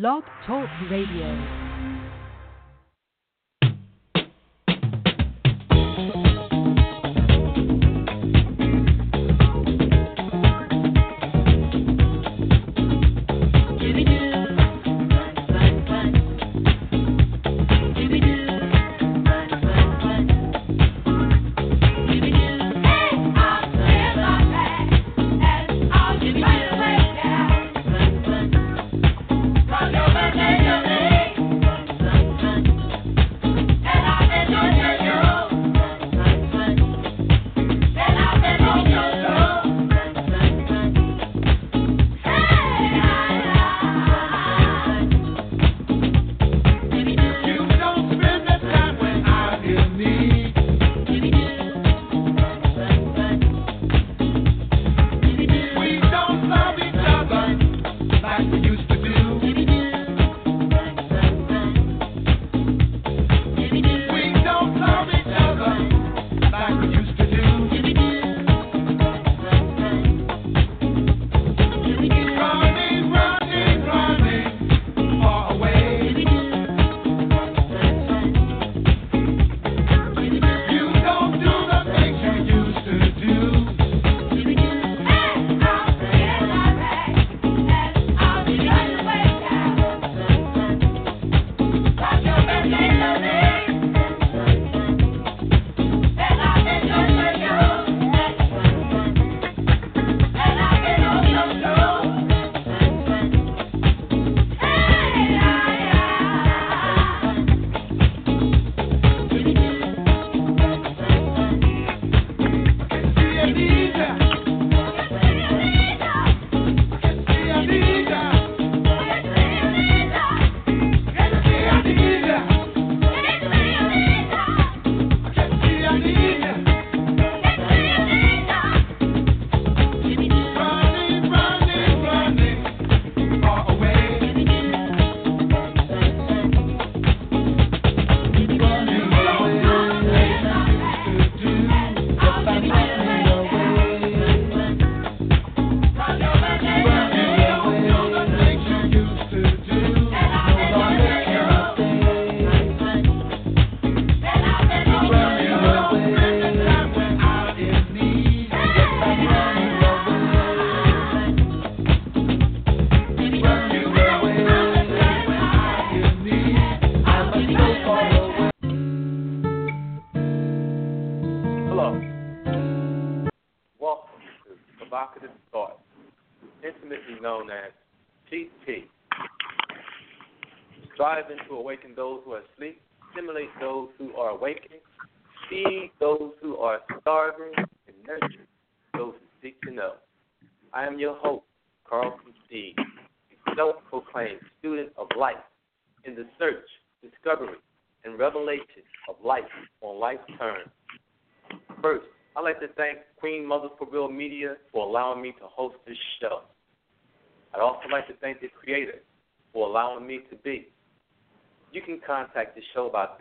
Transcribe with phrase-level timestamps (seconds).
[0.00, 1.63] Blog Talk Radio.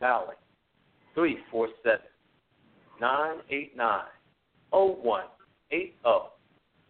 [0.03, 0.35] Dialing
[1.15, 1.99] 347
[2.99, 4.01] 989
[4.71, 5.93] 0180.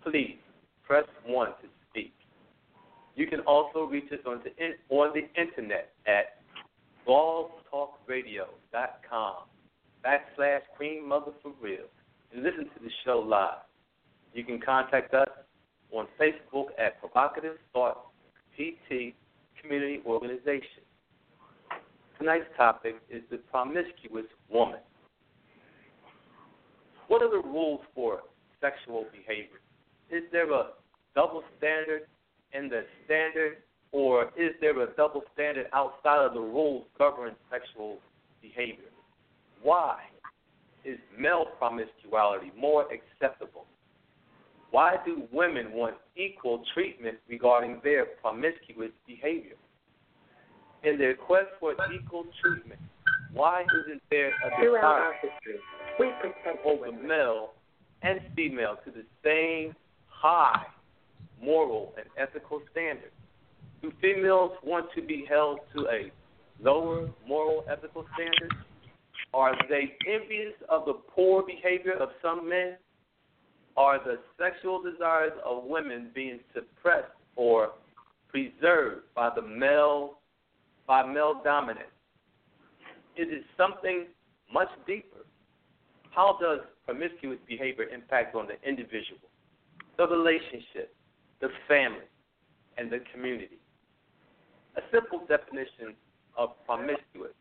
[0.03, 0.37] Please
[0.85, 1.53] press 1 to
[1.89, 2.13] speak.
[3.15, 4.49] You can also reach us on the,
[4.89, 6.39] on the internet at
[7.07, 9.35] blogtalkradio.com
[10.03, 11.85] backslash Queen Mother for Real
[12.33, 13.59] and listen to the show live.
[14.33, 15.29] You can contact us
[15.91, 18.07] on Facebook at Provocative Thought
[18.57, 19.13] PT
[19.61, 20.81] Community Organization.
[22.17, 24.79] Tonight's topic is the promiscuous woman.
[27.07, 28.21] What are the rules for
[28.61, 29.59] sexual behavior?
[30.09, 30.67] Is there a
[31.15, 32.03] double standard
[32.53, 33.57] in the standard,
[33.91, 37.97] or is there a double standard outside of the rules governing sexual
[38.41, 38.89] behavior?
[39.61, 39.99] Why
[40.85, 43.65] is male promiscuity more acceptable?
[44.71, 49.55] Why do women want equal treatment regarding their promiscuous behavior?
[50.83, 52.79] In their quest for equal treatment,
[53.33, 55.13] why isn't there a desire
[56.65, 57.51] over male
[58.01, 59.73] and female to the same
[60.07, 60.65] high
[61.41, 63.11] moral and ethical standard?
[63.81, 66.11] Do females want to be held to a
[66.61, 68.53] lower moral ethical standard?
[69.33, 72.77] Are they envious of the poor behavior of some men?
[73.75, 77.71] Are the sexual desires of women being suppressed or
[78.29, 80.19] preserved by the male
[80.87, 81.87] by male dominance.
[83.15, 84.07] It is something
[84.51, 85.25] much deeper.
[86.11, 89.19] How does promiscuous behavior impact on the individual,
[89.97, 90.95] the relationship,
[91.41, 92.05] the family,
[92.77, 93.57] and the community?
[94.77, 95.95] A simple definition
[96.37, 97.33] of promiscuous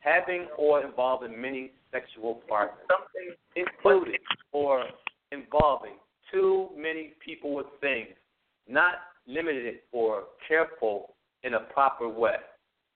[0.00, 4.20] having or involving many sexual partners, Something including
[4.52, 4.84] or
[5.32, 5.94] involving
[6.32, 8.08] too many people with things,
[8.68, 8.94] not
[9.26, 12.36] limited or careful in a proper way,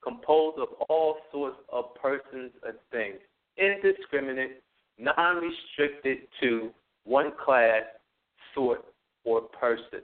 [0.02, 3.18] composed of all sorts of persons and things,
[3.56, 4.62] indiscriminate,
[4.98, 6.70] non restricted to
[7.04, 7.82] one class,
[8.54, 8.84] sort,
[9.24, 10.00] or person.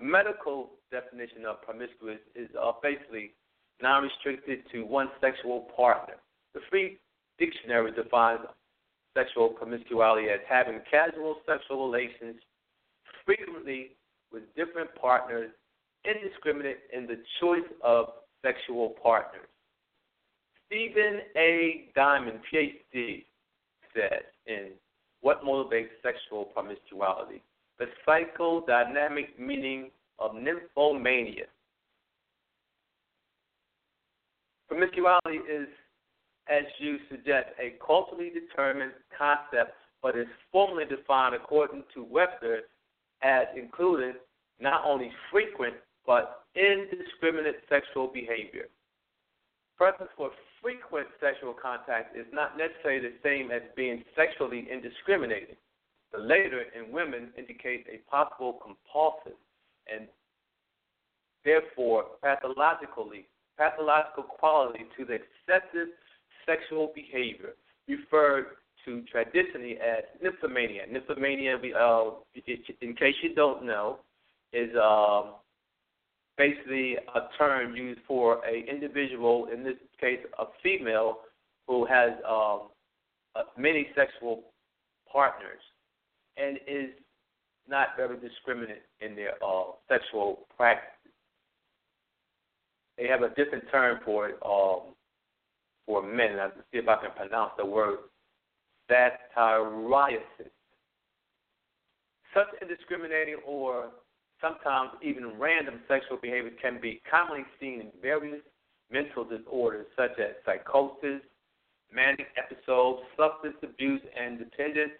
[0.00, 3.32] A medical definition of promiscuous is uh, basically
[3.80, 6.14] non restricted to one sexual partner.
[6.54, 6.98] The Free
[7.38, 8.40] Dictionary defines
[9.16, 12.36] sexual promiscuity as having casual sexual relations
[13.24, 13.92] frequently
[14.32, 15.50] with different partners,
[16.04, 18.06] indiscriminate in the choice of
[18.46, 19.48] sexual partners.
[20.66, 21.88] Stephen A.
[21.94, 23.24] Diamond, PhD,
[23.94, 24.70] says in
[25.20, 27.42] What Motivates Sexual Promiscuity?
[27.78, 31.46] The psychodynamic meaning of nymphomania.
[34.68, 35.68] Promiscuity is,
[36.48, 39.72] as you suggest, a culturally determined concept,
[40.02, 42.62] but is formally defined according to Webster
[43.22, 44.14] as including
[44.60, 45.74] not only frequent
[46.06, 48.66] but indiscriminate sexual behavior.
[49.76, 50.30] Preference for
[50.62, 55.56] frequent sexual contact is not necessarily the same as being sexually indiscriminating.
[56.12, 59.38] The later in women indicates a possible compulsive
[59.92, 60.08] and
[61.44, 63.26] therefore pathologically
[63.58, 65.88] pathological quality to the excessive
[66.46, 67.54] sexual behavior
[67.88, 68.46] referred
[68.84, 70.88] to traditionally as nymphomania.
[70.90, 72.10] Nymphomania, uh,
[72.80, 73.98] in case you don't know,
[74.52, 75.34] is um,
[76.36, 81.18] basically a term used for a individual, in this case, a female,
[81.66, 82.68] who has um,
[83.34, 84.44] uh, many sexual
[85.10, 85.60] partners
[86.36, 86.90] and is
[87.68, 90.92] not very discriminate in their uh, sexual practices.
[92.96, 94.94] They have a different term for it um,
[95.86, 96.38] for men.
[96.40, 97.98] I'll see if I can pronounce the word
[98.90, 100.20] satyriasis.
[102.32, 103.90] Such indiscriminating or
[104.46, 108.42] sometimes even random sexual behavior can be commonly seen in various
[108.90, 111.20] mental disorders such as psychosis,
[111.92, 114.92] manic episodes, substance abuse and dependence,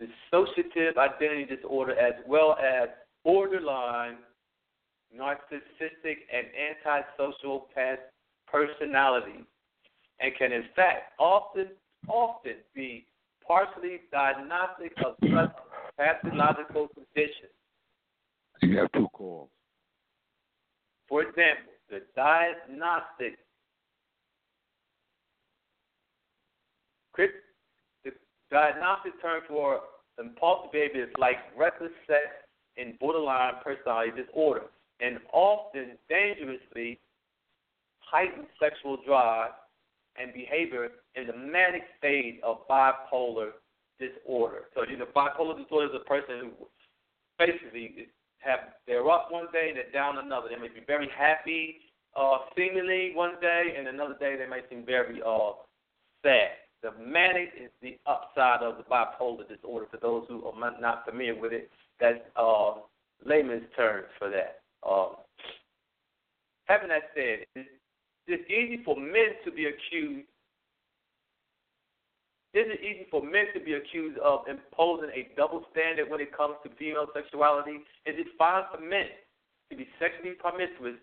[0.00, 2.88] dissociative identity disorder, as well as
[3.24, 4.16] borderline
[5.16, 6.46] narcissistic and
[6.86, 7.68] antisocial
[8.46, 9.44] personality,
[10.20, 11.68] and can in fact often
[12.08, 13.06] often be
[13.46, 15.52] partially diagnostic of such
[15.98, 17.52] pathological conditions.
[18.62, 19.48] You have two calls.
[21.08, 23.38] For example, the diagnostic
[27.16, 28.12] the
[28.50, 29.80] diagnostic term for
[30.18, 32.22] impulsive behavior is like reckless sex
[32.78, 34.62] and borderline personality disorder,
[35.00, 36.98] and often dangerously
[37.98, 39.50] heightened sexual drive
[40.16, 43.50] and behavior in the manic stage of bipolar
[43.98, 44.64] disorder.
[44.74, 46.66] So, you know, bipolar disorder is a person who
[47.38, 48.08] basically
[48.44, 50.48] have they're up one day and they're down another.
[50.48, 51.76] They may be very happy,
[52.16, 55.52] uh, seemingly one day, and another day they may seem very uh,
[56.22, 56.50] sad.
[56.82, 59.86] The manic is the upside of the bipolar disorder.
[59.90, 61.70] For those who are not familiar with it,
[62.00, 62.72] that's uh,
[63.24, 64.62] layman's terms for that.
[64.88, 65.16] Um,
[66.64, 67.68] having that said, it's,
[68.48, 70.26] easy for men to be accused
[72.54, 76.36] is it easy for men to be accused of imposing a double standard when it
[76.36, 77.80] comes to female sexuality?
[78.04, 79.08] Is it fine for men
[79.70, 80.96] to be sexually promiscuous,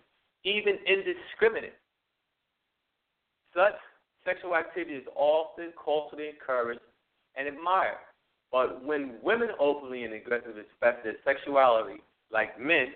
[0.43, 1.73] even indiscriminate?
[3.55, 3.73] Such
[4.23, 6.81] sexual activity is often culturally encouraged
[7.35, 7.97] and admired.
[8.51, 12.01] But when women openly and aggressively express their sexuality
[12.31, 12.93] like men,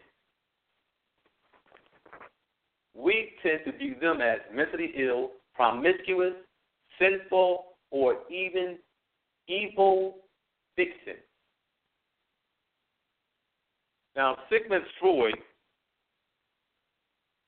[2.95, 6.33] we tend to view them as mentally ill, promiscuous,
[6.99, 8.77] sinful, or even
[9.47, 10.15] evil
[10.75, 11.13] fiction.
[14.15, 15.35] Now, Sigmund Freud,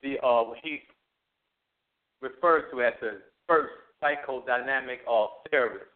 [0.02, 0.82] the uh, he
[2.22, 3.72] refers to as the first
[4.02, 5.90] psychodynamic of therapist.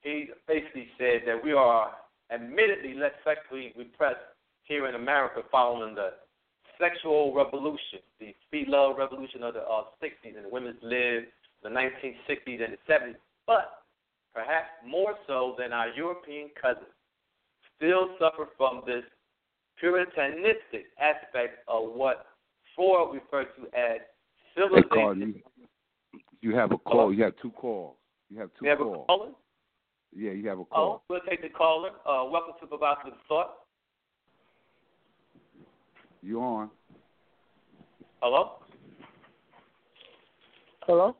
[0.00, 1.90] He basically said that we are
[2.32, 4.16] admittedly less sexually repressed
[4.64, 6.10] here in America following the
[6.80, 11.24] sexual revolution, the free love revolution of the uh, 60s and the women's lib,
[11.62, 13.16] the 1960s and the 70s
[13.46, 13.82] but
[14.34, 16.86] perhaps more so than our European cousins,
[17.76, 19.04] still suffer from this
[19.78, 22.26] puritanistic aspect of what
[22.74, 23.98] Freud referred to as
[24.54, 24.88] Hey, civilization.
[24.90, 25.34] Carl, you,
[26.40, 27.12] you have a call.
[27.12, 27.96] You have two calls.
[28.30, 29.04] You have two we have calls.
[29.04, 29.30] a caller.
[30.14, 31.02] Yeah, you have a Oh, call.
[31.10, 31.90] we'll take the caller.
[32.06, 33.54] Uh, welcome to Provocative Thought.
[36.22, 36.70] You on?
[38.22, 38.52] Hello.
[40.86, 41.16] Hello.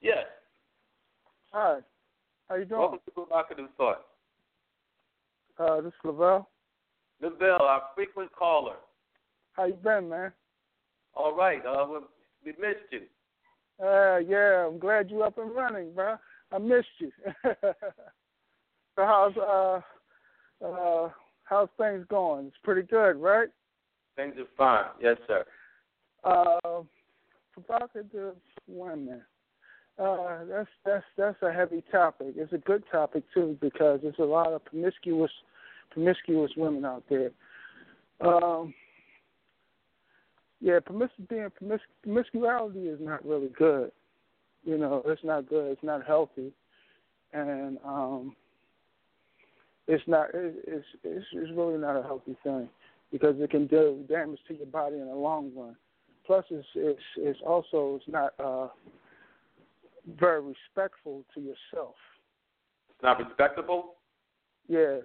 [0.00, 0.24] Yes.
[1.52, 1.78] Hi.
[2.48, 2.80] How you doing?
[2.80, 4.04] Welcome to Provocative Thought.
[5.58, 6.48] Uh, this is Lavelle.
[7.20, 8.76] Lavelle, our frequent caller.
[9.52, 10.32] How you been, man?
[11.14, 11.64] All right.
[11.64, 11.98] Uh, we,
[12.44, 13.00] we missed you.
[13.84, 16.16] Uh, yeah, I'm glad you up and running, bro.
[16.52, 17.10] I missed you.
[17.44, 17.72] so
[18.96, 19.80] how's uh
[20.64, 21.10] uh
[21.44, 22.46] how's things going?
[22.46, 23.48] It's pretty good, right?
[24.16, 24.90] Things are fine.
[25.00, 25.44] Yes, sir.
[26.24, 26.82] Uh,
[27.52, 28.34] provocative
[28.66, 29.22] women.
[29.98, 32.28] Uh, that's that's that's a heavy topic.
[32.36, 35.30] It's a good topic too because there's a lot of promiscuous
[35.90, 37.30] promiscuous women out there.
[38.20, 38.72] Um,
[40.60, 43.90] yeah, promis- being promis- promiscuity is not really good.
[44.64, 45.72] You know, it's not good.
[45.72, 46.52] It's not healthy,
[47.32, 48.36] and um,
[49.88, 50.28] it's not.
[50.34, 52.68] It, it's it's it's really not a healthy thing
[53.10, 55.74] because it can do damage to your body in the long run.
[56.24, 58.68] Plus, it's it's, it's also it's not uh,
[60.18, 61.94] very respectful to yourself.
[62.90, 63.94] It's not respectable.
[64.68, 64.98] Yeah,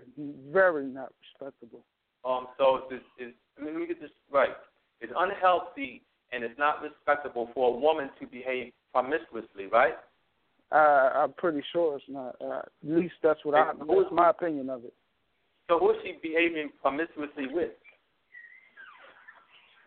[0.51, 1.83] very not respectable.
[2.25, 2.47] Um.
[2.57, 4.55] So it's, it's, let me get this right.
[5.01, 9.93] It's unhealthy and it's not respectable for a woman to behave promiscuously, right?
[10.71, 12.35] Uh, I'm pretty sure it's not.
[12.41, 13.71] Uh, at least that's what I.
[13.77, 14.93] That's my opinion of it.
[15.69, 17.71] So who is she behaving promiscuously with?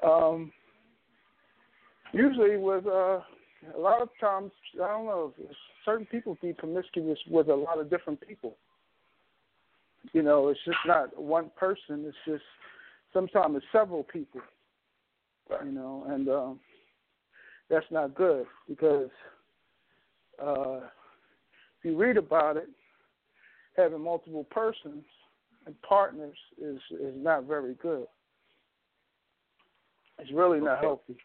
[0.06, 0.52] Um,
[2.12, 3.20] usually with uh,
[3.74, 5.32] a lot of times, I don't know,
[5.84, 8.56] certain people be promiscuous with a lot of different people.
[10.12, 12.04] You know, it's just not one person.
[12.06, 12.44] It's just
[13.12, 14.40] sometimes it's several people.
[15.64, 16.60] You know, and um,
[17.70, 19.10] that's not good because
[20.44, 20.80] uh,
[21.78, 22.68] if you read about it,
[23.76, 25.04] having multiple persons
[25.66, 28.06] and partners is is not very good.
[30.18, 30.86] It's really not Okay.
[30.86, 31.16] healthy.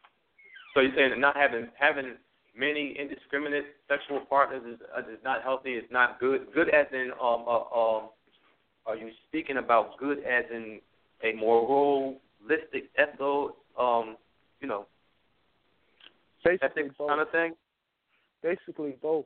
[0.73, 2.15] So you're saying that not having having
[2.55, 5.71] many indiscriminate sexual partners is, uh, is not healthy.
[5.73, 6.47] It's not good.
[6.53, 8.09] Good as in um uh, um.
[8.85, 10.79] Are you speaking about good as in
[11.23, 14.17] a moralistic, ethical, um,
[14.59, 14.87] you know,
[16.43, 17.09] Basically ethics both.
[17.09, 17.53] kind of thing?
[18.41, 19.25] Basically both.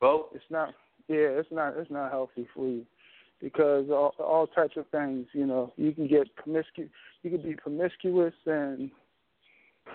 [0.00, 0.28] Both.
[0.34, 0.70] It's not.
[1.08, 1.76] Yeah, it's not.
[1.76, 2.86] It's not healthy for you
[3.42, 5.26] because all, all types of things.
[5.34, 6.90] You know, you can get promiscuous.
[7.22, 8.90] You can be promiscuous and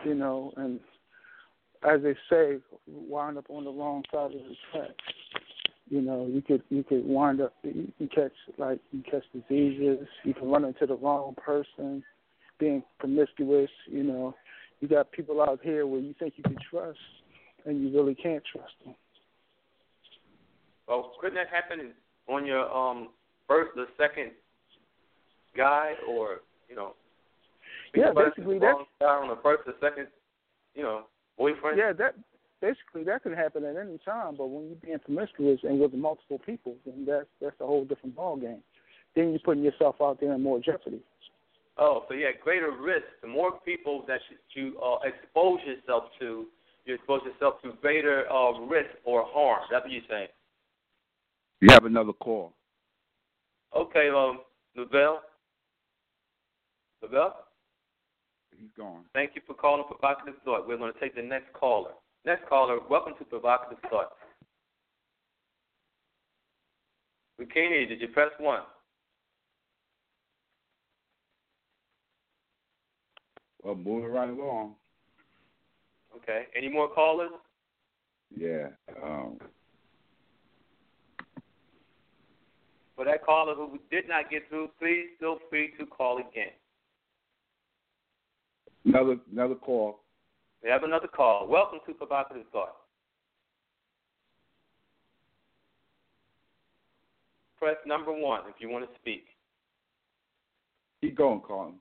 [0.03, 0.79] you know, and
[1.87, 4.95] as they say, wind up on the wrong side of the track.
[5.87, 10.07] You know, you could you could wind up you can catch like you catch diseases.
[10.23, 12.03] You can run into the wrong person.
[12.57, 14.33] Being promiscuous, you know,
[14.79, 16.97] you got people out here where you think you can trust,
[17.65, 18.95] and you really can't trust them.
[20.87, 21.91] Well, couldn't that happen
[22.29, 23.09] on your um
[23.47, 24.31] first or second
[25.55, 26.93] guy, or you know?
[27.95, 30.07] Yeah, basically that's that's the wrong guy on the first or second,
[30.73, 31.03] you know,
[31.37, 31.77] boyfriend.
[31.77, 32.15] yeah that
[32.61, 34.35] basically that could happen at any time.
[34.37, 38.15] But when you're being promiscuous and with multiple people, then that's that's a whole different
[38.15, 38.61] ball game.
[39.15, 41.01] Then you're putting yourself out there in more jeopardy.
[41.77, 43.05] Oh, so you had greater risk.
[43.21, 44.21] The more people that
[44.55, 46.45] you, you uh, expose yourself to,
[46.85, 49.61] you expose yourself to greater uh, risk or harm.
[49.69, 50.27] That's what you're saying.
[51.59, 52.53] You have another call.
[53.75, 54.39] Okay, um,
[54.77, 55.21] Lavelle.
[57.01, 57.35] Lavelle,
[58.59, 59.03] He's gone.
[59.13, 60.67] thank you for calling Provocative Thought.
[60.67, 61.91] We're going to take the next caller.
[62.25, 64.11] Next caller, welcome to Provocative Thought.
[67.37, 67.87] We can't hear you.
[67.87, 68.61] Did you press one?
[73.63, 74.75] Well, moving right along.
[76.15, 76.43] Okay.
[76.55, 77.31] Any more callers?
[78.35, 78.67] Yeah.
[79.03, 79.37] Um,
[82.95, 86.53] For that caller who did not get through, please feel free to call again.
[88.85, 90.01] Another another call.
[90.63, 91.47] We have another call.
[91.47, 92.75] Welcome to Provocative Thought.
[97.59, 99.25] Press number one if you want to speak.
[101.01, 101.75] Keep going, Colin.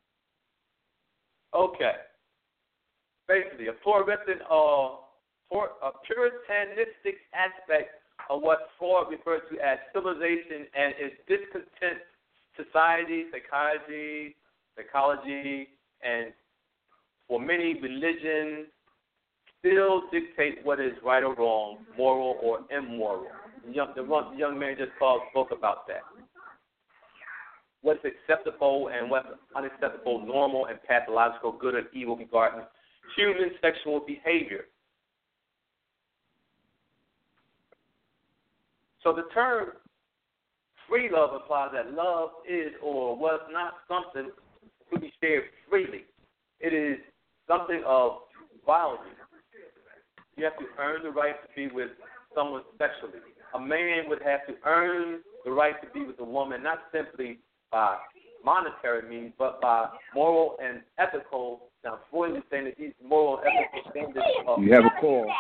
[1.55, 1.93] Okay.
[3.29, 5.01] Basically, a Puritan, uh,
[5.49, 12.05] for, a puritanistic aspect of what Freud referred to as civilization and its discontent
[12.57, 14.37] society, psychology,
[14.77, 15.69] psychology,
[16.03, 16.33] and
[17.29, 18.67] for many religions
[19.59, 23.27] still dictate what is right or wrong, moral or immoral.
[23.67, 26.03] The young, the young man just called spoke about that.
[27.85, 32.63] what's acceptable and what's unacceptable, normal and pathological, good and evil regarding
[33.15, 34.65] human sexual behavior.
[39.03, 39.67] So the term
[40.89, 44.31] free love implies that love is or was not something
[44.93, 46.05] to be shared freely.
[46.61, 46.99] It is
[47.47, 48.19] something of
[48.67, 48.99] value.
[50.37, 51.91] You have to earn the right to be with
[52.35, 53.21] someone sexually.
[53.55, 57.39] A man would have to earn the right to be with a woman, not simply
[57.71, 57.99] by
[58.45, 61.71] monetary means, but by moral and ethical.
[61.85, 64.61] Now, Freud is saying that these moral and ethical standards are.
[64.61, 65.33] You have a call.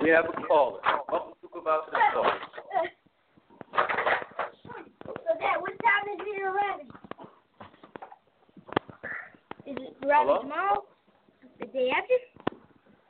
[0.00, 0.80] We have a caller.
[1.10, 2.30] Welcome to about the call.
[5.04, 6.88] So Dad, what time is it already?
[9.66, 10.42] Is it around Hello?
[10.42, 10.84] tomorrow?
[11.60, 12.14] The day after?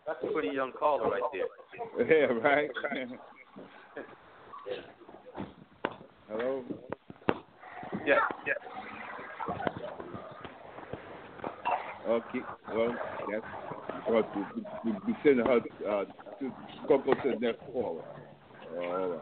[0.07, 1.45] That's a pretty young caller right there.
[1.99, 2.71] Yeah, right.
[6.28, 6.64] Hello.
[8.07, 8.14] Yeah,
[8.47, 8.55] yeah.
[12.09, 12.40] Okay.
[12.75, 12.97] Well,
[13.31, 13.45] that's
[14.09, 14.23] well.
[14.85, 16.05] We, we, we send her uh,
[16.40, 16.52] to
[16.87, 18.02] go go to the next caller.
[18.76, 19.21] All right.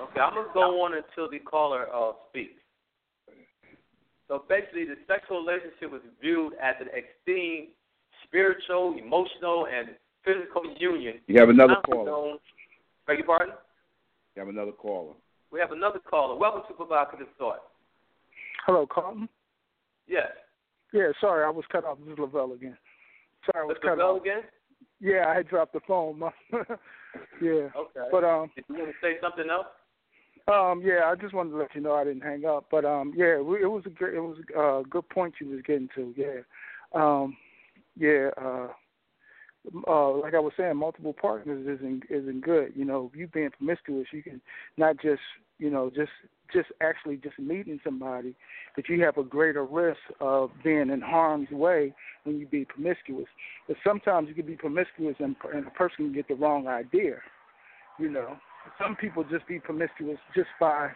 [0.00, 2.60] Okay, I'm gonna go on until the caller uh, speaks.
[4.30, 7.66] So basically, the sexual relationship was viewed as an extreme
[8.22, 9.88] spiritual, emotional, and
[10.24, 11.18] physical union.
[11.26, 12.04] You have another caller.
[12.04, 12.38] known-
[13.08, 13.52] Beg your pardon?
[14.36, 15.14] You have another caller.
[15.50, 16.36] We have another caller.
[16.36, 17.72] Welcome to Provocative Thought.
[18.66, 19.28] Hello, Carlton.
[20.06, 20.30] Yes.
[20.92, 21.98] Yeah, sorry, I was cut off.
[21.98, 22.78] This is Lavelle again.
[23.46, 23.88] Sorry, I was Mr.
[23.88, 24.20] cut Bell off.
[24.22, 24.42] again?
[25.00, 26.20] Yeah, I had dropped the phone.
[27.42, 28.08] yeah, Okay.
[28.12, 29.66] but um, Did you want to say something else?
[30.48, 32.66] Um, yeah, I just wanted to let you know I didn't hang up.
[32.70, 35.62] But um, yeah, it was a great, it was a uh, good point you was
[35.66, 36.14] getting to.
[36.16, 36.40] Yeah,
[36.94, 37.36] um,
[37.96, 38.30] yeah.
[38.40, 38.68] Uh,
[39.86, 42.72] uh, like I was saying, multiple partners isn't isn't good.
[42.74, 44.40] You know, you being promiscuous, you can
[44.76, 45.20] not just
[45.58, 46.10] you know just
[46.52, 48.34] just actually just meeting somebody,
[48.74, 51.94] but you have a greater risk of being in harm's way
[52.24, 53.28] when you be promiscuous.
[53.68, 57.18] But sometimes you can be promiscuous and, and a person can get the wrong idea.
[57.98, 58.36] You know,
[58.78, 60.90] some people just be promiscuous just by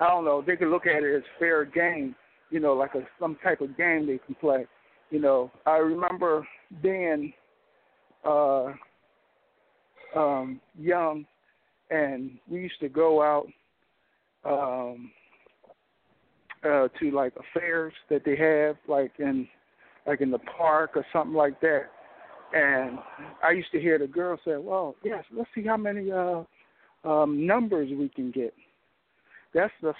[0.00, 0.42] I don't know.
[0.46, 2.14] They can look at it as fair game.
[2.50, 4.66] You know, like a some type of game they can play.
[5.10, 6.46] You know, I remember
[6.82, 7.32] being
[8.24, 8.72] uh
[10.16, 11.24] um young
[11.90, 13.46] and we used to go out
[14.44, 15.10] um
[16.64, 19.46] uh to like affairs that they have like in
[20.06, 21.86] like in the park or something like that
[22.52, 22.98] and
[23.42, 26.42] I used to hear the girl say, Well, yes, let's see how many uh
[27.04, 28.54] um numbers we can get.
[29.54, 29.94] That's the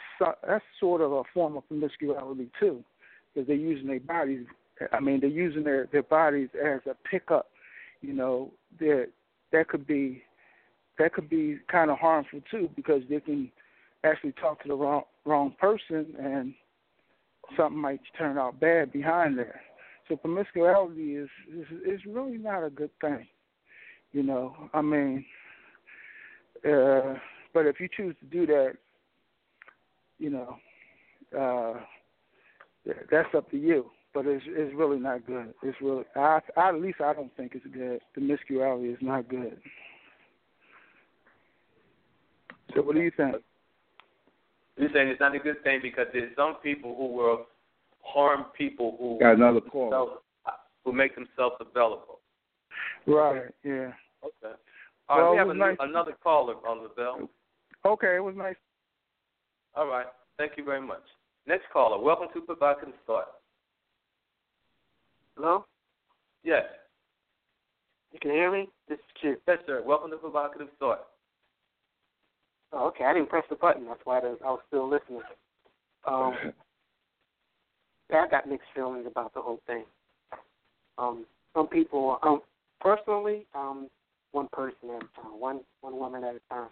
[0.46, 2.84] that's sort of a form of promiscuity too,
[3.32, 4.46] because they're using their bodies.
[4.92, 7.46] I mean, they're using their their bodies as a pickup
[8.00, 9.08] you know that
[9.52, 10.22] that could be
[10.98, 13.50] that could be kind of harmful too because they can
[14.04, 16.54] actually talk to the wrong wrong person and
[17.56, 19.60] something might turn out bad behind there.
[20.08, 23.26] So promiscuity is is is really not a good thing.
[24.12, 25.24] You know, I mean,
[26.64, 27.14] uh,
[27.54, 28.72] but if you choose to do that,
[30.18, 30.56] you know,
[31.38, 31.80] uh,
[33.10, 35.54] that's up to you but it's it's really not good.
[35.62, 38.00] It's really I, I at least I don't think it's good.
[38.12, 39.58] Promiscuity is not good.
[42.74, 43.36] So what do you think?
[44.76, 47.46] You're saying it's not a good thing because there's some people who will
[48.02, 50.16] harm people who Got another caller.
[50.84, 52.20] who make themselves available.
[53.06, 53.42] Right.
[53.64, 53.92] Yeah.
[54.24, 54.54] Okay.
[55.08, 57.28] All right, Well, we have a, nice- another caller on the bell.
[57.86, 58.16] Okay.
[58.16, 58.56] It was nice.
[59.74, 60.06] All right.
[60.36, 61.02] Thank you very much.
[61.46, 62.02] Next caller.
[62.02, 63.28] Welcome to Provocative Thought.
[65.36, 65.64] Hello?
[66.44, 66.64] Yes.
[68.12, 68.68] You can hear me?
[68.88, 69.36] This is Q.
[69.46, 69.82] Yes, sir.
[69.84, 71.06] Welcome to Provocative Thought.
[72.72, 73.04] Oh, okay.
[73.04, 73.86] I didn't press the button.
[73.86, 75.22] That's why I was I was still listening.
[76.06, 76.34] Um,
[78.10, 79.84] yeah, I got mixed feelings about the whole thing.
[80.98, 82.40] Um, some people, um,
[82.80, 83.88] personally, um,
[84.32, 86.68] one person at a time, one one woman at a time.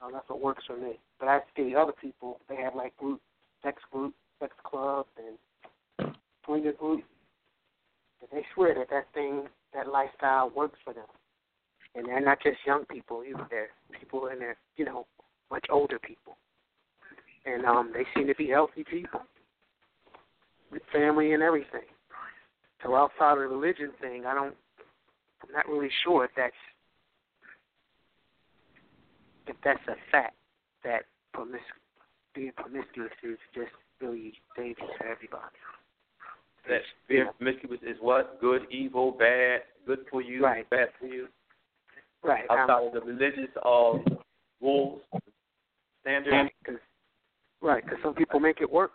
[0.00, 0.98] Um, that's what works for me.
[1.20, 2.40] But I see other people.
[2.48, 3.20] They have like group,
[3.62, 7.04] sex group, sex clubs, and swinger groups.
[8.20, 9.44] And they swear that that thing,
[9.74, 11.06] that lifestyle works for them.
[11.94, 13.46] And they're not just young people either.
[13.50, 15.06] They're people in their, you know,
[15.50, 16.36] much older people.
[17.44, 19.20] And um, they seem to be healthy people
[20.70, 21.82] with family and everything.
[22.82, 24.54] So outside of the religion thing, I don't,
[25.42, 26.52] I'm not really sure if that's
[29.46, 30.36] if that's a fact
[30.84, 31.02] that
[31.34, 31.58] promiscu-
[32.34, 35.56] being promiscuous is just really dangerous for everybody.
[36.68, 38.40] That being promiscuous is what?
[38.40, 40.68] Good, evil, bad, good for you, Right.
[40.70, 41.28] bad for you.
[42.22, 42.48] Right.
[42.50, 43.98] um, of the religious uh,
[44.60, 45.00] rules.
[46.02, 46.50] Standard.
[46.64, 46.76] Cause,
[47.60, 48.92] right, because some people make it work.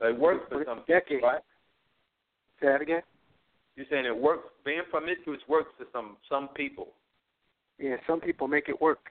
[0.00, 1.22] It works for some decades.
[1.22, 1.40] right?
[2.60, 3.02] Say that again.
[3.76, 4.48] You're saying it works.
[4.64, 6.88] Being promiscuous works for some some people,
[7.78, 9.10] Yeah, some people make it work.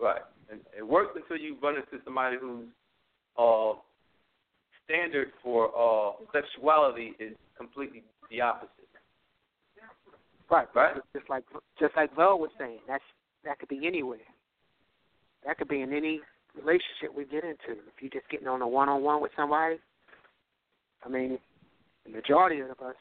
[0.00, 0.22] right?
[0.50, 2.66] And it works until you run into somebody whose
[3.38, 3.72] uh,
[4.84, 8.70] standard for uh, sexuality is completely the opposite.
[10.50, 10.94] Right, Right.
[11.16, 11.44] Just like
[11.80, 13.02] just like Vel was saying, that's
[13.44, 14.18] that could be anywhere.
[15.46, 16.20] That could be in any
[16.54, 17.72] relationship we get into.
[17.88, 19.76] If you're just getting on a one on one with somebody,
[21.04, 21.38] I mean,
[22.04, 22.96] the majority of us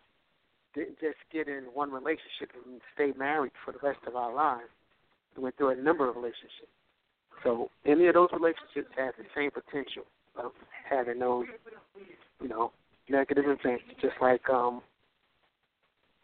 [0.74, 4.70] didn't just get in one relationship and stay married for the rest of our lives.
[5.36, 6.72] We went through a number of relationships.
[7.44, 10.04] So any of those relationships have the same potential
[10.38, 10.52] of
[10.89, 11.46] having those,
[12.42, 12.72] you know,
[13.10, 14.82] negative events, just like um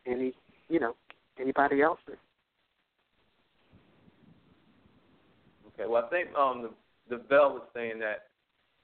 [0.06, 0.34] any,
[0.70, 0.96] you know,
[1.40, 2.00] anybody else.
[5.74, 5.88] Okay.
[5.88, 6.70] Well, I think um the
[7.18, 8.28] the bell was saying that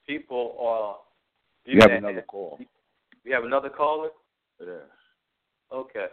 [0.06, 0.96] people are.
[1.64, 2.58] You have another call.
[3.26, 4.10] We have another caller.
[4.60, 4.86] Yeah.
[5.72, 6.06] Okay.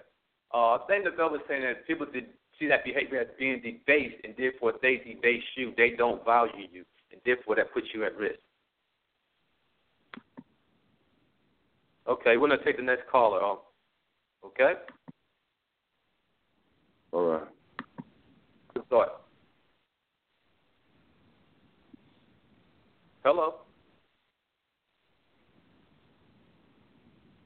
[0.51, 2.25] Uh, I think the was saying that people did
[2.59, 6.67] see that behavior as being debased, and therefore if they debase you, they don't value
[6.71, 8.39] you, and therefore that puts you at risk.
[12.07, 13.43] Okay, we're gonna take the next caller.
[13.43, 13.59] Um,
[14.43, 14.73] okay.
[17.11, 17.47] All right.
[18.73, 19.21] Good thought.
[23.23, 23.62] Hello.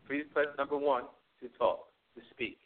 [0.08, 1.04] Please press number one
[1.41, 1.80] to talk,
[2.15, 2.58] to speak.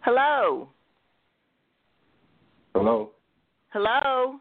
[0.00, 0.70] Hello.
[2.74, 3.10] Hello.
[3.68, 4.40] Hello.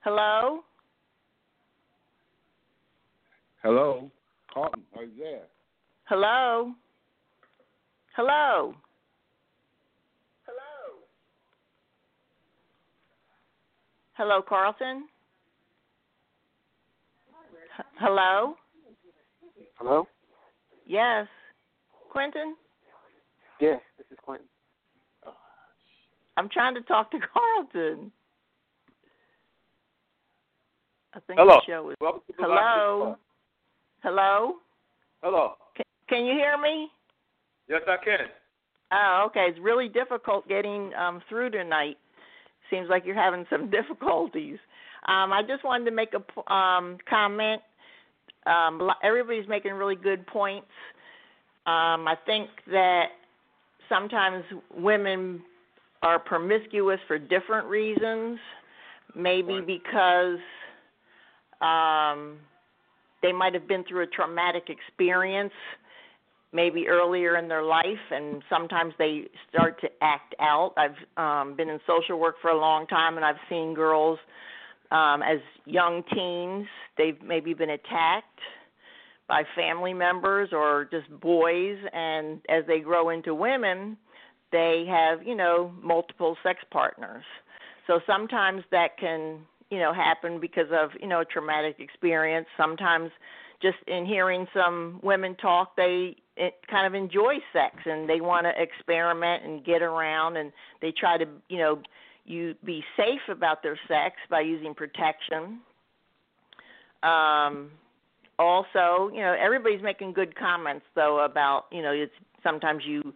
[0.00, 0.60] Hello.
[3.62, 4.10] Hello.
[4.56, 5.42] Carlton, are you there?
[6.04, 6.72] Hello.
[8.14, 8.74] Hello.
[14.14, 15.08] Hello, Carlton.
[17.78, 18.54] H- Hello.
[19.74, 20.08] Hello?
[20.86, 21.26] Yes.
[22.10, 22.56] Quentin.
[23.60, 24.46] Yeah, this is Quentin.
[26.38, 27.18] I'm trying to talk to
[27.74, 28.10] Carlton.
[31.12, 31.56] I think Hello.
[31.56, 31.96] the show is.
[32.00, 33.16] Welcome to the Hello.
[34.02, 34.56] Hello.
[35.22, 35.54] Hello.
[35.74, 36.88] Can, can you hear me?
[37.68, 38.26] Yes, I can.
[38.92, 39.46] Oh, okay.
[39.48, 41.96] It's really difficult getting um, through tonight.
[42.70, 44.58] Seems like you're having some difficulties.
[45.08, 47.62] Um, I just wanted to make a um, comment.
[48.46, 50.68] Um, everybody's making really good points.
[51.66, 53.06] Um, I think that
[53.88, 54.44] sometimes
[54.76, 55.42] women
[56.02, 58.38] are promiscuous for different reasons.
[59.14, 60.38] Maybe because
[61.60, 62.36] um,
[63.26, 65.52] they might have been through a traumatic experience
[66.52, 70.72] maybe earlier in their life and sometimes they start to act out.
[70.76, 74.18] I've um been in social work for a long time and i've seen girls
[74.92, 78.40] um as young teens they've maybe been attacked
[79.28, 83.96] by family members or just boys and as they grow into women
[84.52, 87.24] they have you know multiple sex partners.
[87.86, 92.46] So sometimes that can you know happen because of you know a traumatic experience.
[92.56, 93.10] Sometimes
[93.62, 96.16] just in hearing some women talk they
[96.70, 100.52] kind of enjoy sex and they want to experiment and get around and
[100.82, 101.80] they try to you know
[102.24, 105.60] you be safe about their sex by using protection.
[107.02, 107.70] Um
[108.38, 113.14] also you know everybody's making good comments though about you know it's sometimes you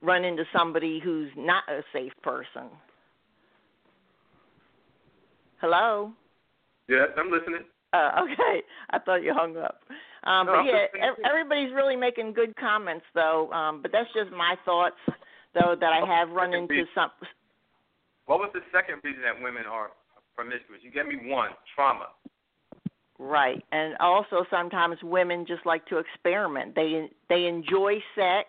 [0.00, 2.68] run into somebody who's not a safe person
[5.60, 6.12] hello
[6.88, 7.62] Yeah, I'm listening.
[7.92, 9.80] uh, okay, I thought you hung up.
[10.24, 13.50] Um, No, but yeah, ev- everybody's really making good comments though.
[13.52, 14.96] Um, but that's just my thoughts,
[15.54, 16.88] though, that I have run into reason.
[16.94, 17.10] some.
[18.26, 19.90] What was the second reason that women are
[20.34, 20.80] promiscuous?
[20.82, 22.08] You gave me one, trauma.
[23.18, 26.74] Right, and also sometimes women just like to experiment.
[26.74, 28.48] They they enjoy sex.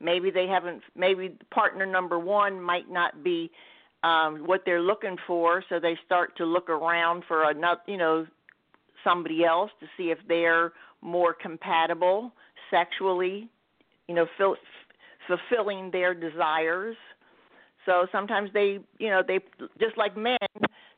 [0.00, 0.82] Maybe they haven't.
[0.96, 3.50] Maybe partner number one might not be
[4.04, 8.26] um, what they're looking for, so they start to look around for another, you know,
[9.02, 12.30] somebody else to see if they're more compatible
[12.70, 13.48] sexually,
[14.06, 14.56] you know, fill,
[15.26, 16.96] fulfilling their desires.
[17.86, 19.40] So sometimes they, you know, they
[19.80, 20.38] just like men,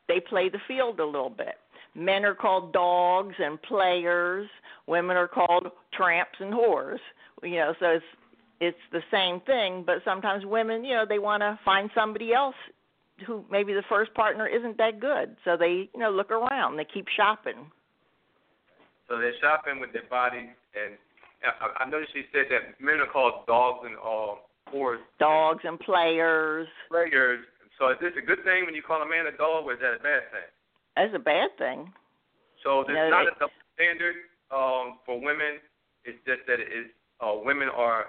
[0.09, 1.55] they play the field a little bit.
[1.95, 4.49] Men are called dogs and players.
[4.85, 6.99] Women are called tramps and whores.
[7.41, 8.05] You know, so it's
[8.59, 12.55] it's the same thing, but sometimes women, you know, they want to find somebody else
[13.25, 16.85] who maybe the first partner isn't that good, so they you know look around, they
[16.85, 17.71] keep shopping.
[19.07, 20.97] So they're shopping with their bodies, and
[21.43, 24.99] I, I noticed she said that men are called dogs and all whores.
[25.19, 26.67] Dogs and players.
[26.89, 27.45] Players.
[27.79, 29.79] So is this a good thing when you call a man a dog, or is
[29.79, 30.49] that a bad thing?
[30.95, 31.93] That's a bad thing.
[32.63, 34.15] So there's No, not they- a double standard
[34.51, 35.61] um, for women.
[36.03, 36.87] It's just that it is
[37.21, 38.07] uh, women are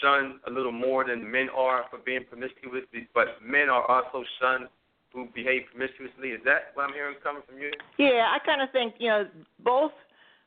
[0.00, 4.68] shunned a little more than men are for being promiscuous, but men are also shunned
[5.12, 6.30] who behave promiscuously.
[6.30, 7.70] Is that what I'm hearing coming from you?
[7.98, 9.26] Yeah, I kind of think you know
[9.62, 9.92] both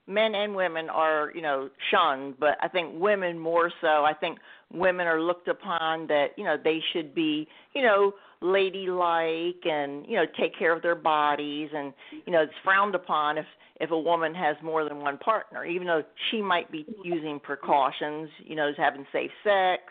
[0.08, 4.06] men and women are you know shunned, but I think women more so.
[4.06, 4.40] I think
[4.74, 10.16] women are looked upon that you know they should be you know ladylike and you
[10.16, 11.94] know take care of their bodies and
[12.26, 13.46] you know it's frowned upon if
[13.80, 18.30] if a woman has more than one partner even though she might be using precautions
[18.44, 19.84] you know having safe sex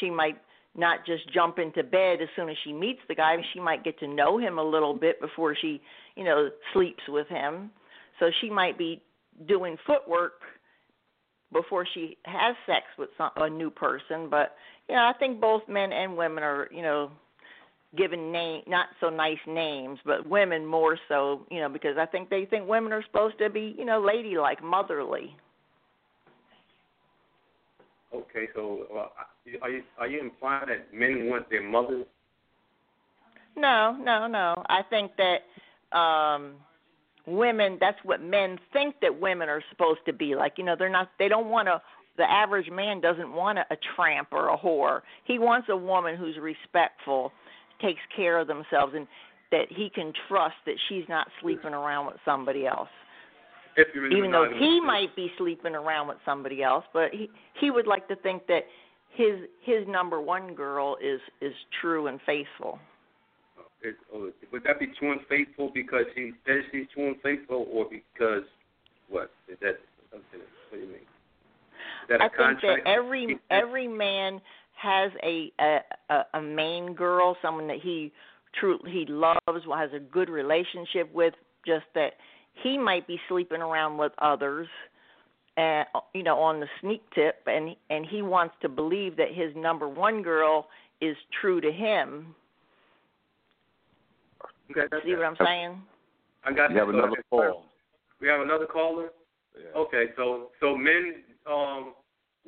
[0.00, 0.36] she might
[0.76, 3.98] not just jump into bed as soon as she meets the guy she might get
[3.98, 5.80] to know him a little bit before she
[6.16, 7.70] you know sleeps with him.
[8.18, 9.02] So she might be
[9.46, 10.40] doing footwork
[11.52, 14.56] before she has sex with some, a new person but
[14.88, 17.10] you know i think both men and women are you know
[17.96, 22.28] given name not so nice names but women more so you know because i think
[22.28, 25.34] they think women are supposed to be you know ladylike motherly.
[28.14, 29.08] Okay, so uh,
[29.60, 32.06] are you are you implying that men want their mothers?
[33.56, 34.62] no no no.
[34.68, 36.54] I think that um
[37.26, 40.54] women that's what men think that women are supposed to be like.
[40.56, 41.82] You know they're not they don't want to
[42.16, 45.02] the average man doesn't want a, a tramp or a whore.
[45.24, 47.32] He wants a woman who's respectful
[47.80, 49.06] takes care of themselves and
[49.50, 52.88] that he can trust that she's not sleeping around with somebody else
[54.12, 58.08] even though he might be sleeping around with somebody else but he he would like
[58.08, 58.64] to think that
[59.10, 62.78] his his number one girl is is true and faithful
[63.82, 67.66] Is, oh, would that be true and faithful because he says she's true and faithful,
[67.70, 68.42] or because
[69.08, 69.30] what?
[69.48, 69.78] Is that?
[70.10, 70.22] What
[70.72, 70.96] do you mean?
[70.96, 74.40] Is that a I think that every every man
[74.80, 75.78] has a, a
[76.10, 78.12] a a main girl, someone that he
[78.58, 81.34] truly he loves, has a good relationship with.
[81.66, 82.12] Just that
[82.62, 84.68] he might be sleeping around with others,
[85.56, 89.54] and you know, on the sneak tip, and and he wants to believe that his
[89.56, 90.68] number one girl
[91.00, 92.34] is true to him.
[94.70, 95.82] Okay, See what I'm saying?
[96.44, 97.64] I got You have another call.
[98.20, 99.10] We have another caller.
[99.56, 99.80] Yeah.
[99.80, 101.14] Okay, so so men
[101.50, 101.94] um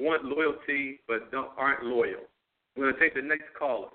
[0.00, 2.24] want loyalty but don't aren't loyal.
[2.76, 3.88] We're gonna take the next caller.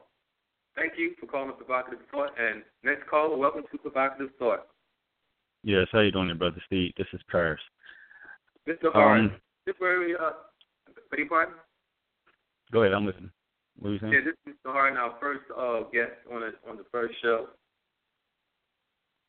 [0.76, 2.32] Thank you for calling Provocative Thought.
[2.39, 4.68] And next caller, welcome to Provocative Thought.
[5.63, 6.91] Yes, how you doing, there, brother Steve?
[6.98, 7.60] This is Paris.
[8.68, 8.91] Mr.
[8.91, 9.32] Hart, Um,
[9.65, 10.32] this uh,
[11.10, 11.56] beg your pardon?
[12.72, 13.32] go ahead, I'm listening.
[13.80, 14.13] What are you saying?
[14.13, 14.72] Yeah, this is Mr.
[14.74, 17.48] Hart, our first uh, guest on the, on the first show.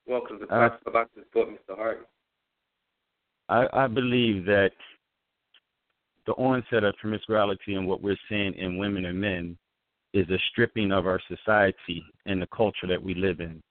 [0.06, 1.76] Welcome to Uh, Provocative Thought, Mr.
[1.76, 2.06] Hart.
[3.48, 4.72] I, I believe that
[6.26, 9.56] the onset of promiscuity and what we're seeing in women and men
[10.12, 13.62] is a stripping of our society and the culture that we live in.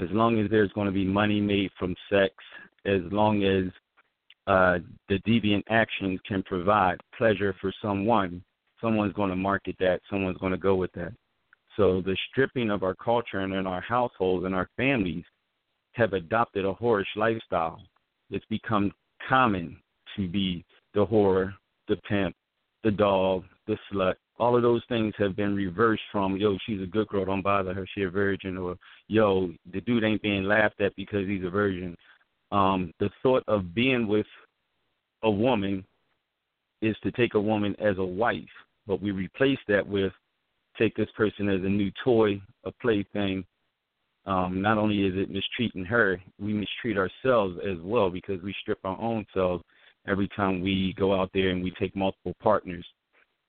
[0.00, 2.34] As long as there's going to be money made from sex,
[2.84, 3.72] as long as
[4.46, 8.42] uh, the deviant actions can provide pleasure for someone,
[8.80, 11.12] someone's going to market that, someone's going to go with that.
[11.76, 15.24] So the stripping of our culture and in our households and our families
[15.92, 17.80] have adopted a whorish lifestyle.
[18.30, 18.92] It's become
[19.28, 19.76] common
[20.16, 21.52] to be the whore,
[21.88, 22.34] the pimp,
[22.84, 24.14] the dog, the slut.
[24.38, 27.74] All of those things have been reversed from yo, she's a good girl, don't bother
[27.74, 28.76] her, she a virgin, or
[29.08, 31.96] yo, the dude ain't being laughed at because he's a virgin.
[32.52, 34.26] Um, the thought of being with
[35.22, 35.84] a woman
[36.80, 38.44] is to take a woman as a wife,
[38.86, 40.12] but we replace that with
[40.78, 43.44] take this person as a new toy, a plaything.
[44.26, 48.78] Um, not only is it mistreating her, we mistreat ourselves as well because we strip
[48.84, 49.64] our own selves
[50.08, 52.86] every time we go out there and we take multiple partners.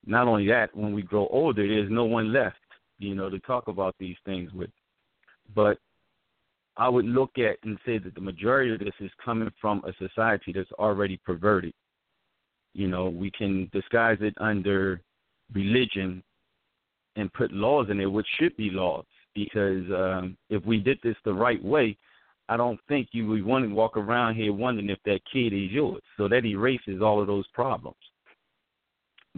[0.06, 2.58] Not only that, when we grow older, there's no one left,
[3.00, 4.70] you know, to talk about these things with.
[5.56, 5.78] But
[6.78, 9.94] I would look at and say that the majority of this is coming from a
[10.08, 11.74] society that's already perverted.
[12.74, 15.02] You know, we can disguise it under
[15.54, 16.24] religion
[17.16, 21.18] and put laws in there, which should be laws, because um, if we did this
[21.26, 21.98] the right way,
[22.50, 25.72] I don't think you would want to walk around here wondering if that kid is
[25.72, 26.02] yours.
[26.18, 27.96] So that erases all of those problems.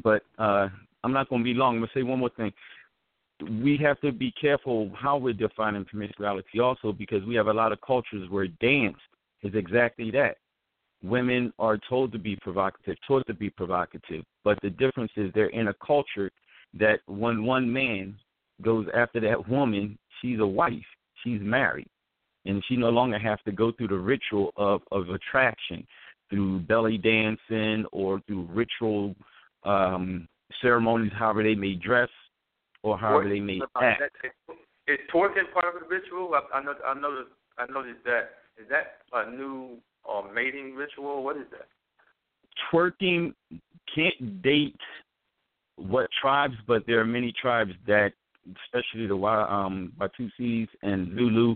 [0.01, 0.69] But uh,
[1.03, 1.75] I'm not going to be long.
[1.75, 2.53] I'm going to say one more thing.
[3.61, 7.73] We have to be careful how we're defining promiscuity also because we have a lot
[7.73, 8.97] of cultures where dance
[9.43, 10.37] is exactly that.
[11.03, 15.47] Women are told to be provocative, taught to be provocative, but the difference is they're
[15.47, 16.29] in a culture
[16.79, 18.15] that when one man
[18.61, 20.85] goes after that woman, she's a wife.
[21.23, 21.87] She's married.
[22.45, 25.85] And she no longer has to go through the ritual of, of attraction
[26.29, 29.15] through belly dancing or through ritual
[29.63, 30.27] um
[30.61, 32.09] ceremonies, however they may dress
[32.83, 34.01] or however they may act.
[34.87, 36.33] Is twerking part of the ritual?
[36.33, 36.73] I, I know.
[36.85, 37.31] I noticed.
[37.57, 38.31] I noticed that.
[38.57, 39.77] Is that a new
[40.09, 41.23] uh, mating ritual?
[41.23, 41.67] What is that?
[42.71, 43.33] Twerking
[43.93, 44.79] can't date
[45.77, 48.13] what tribes, but there are many tribes that,
[48.65, 51.55] especially the um, Batusis and Zulu,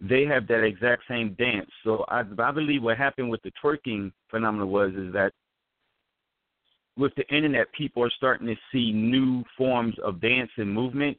[0.00, 1.70] they have that exact same dance.
[1.84, 5.32] So I, I believe what happened with the twerking phenomenon was is that
[6.96, 11.16] with the internet, people are starting to see new forms of dance and movement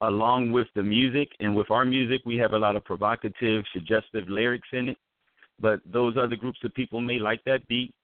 [0.00, 1.28] along with the music.
[1.40, 4.98] And with our music, we have a lot of provocative, suggestive lyrics in it.
[5.60, 7.94] But those other groups of people may like that beat,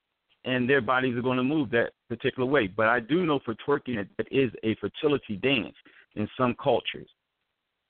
[0.45, 2.69] and their bodies are going to move that particular way.
[2.69, 5.75] But I do know for twerking it is a fertility dance
[6.15, 7.09] in some cultures.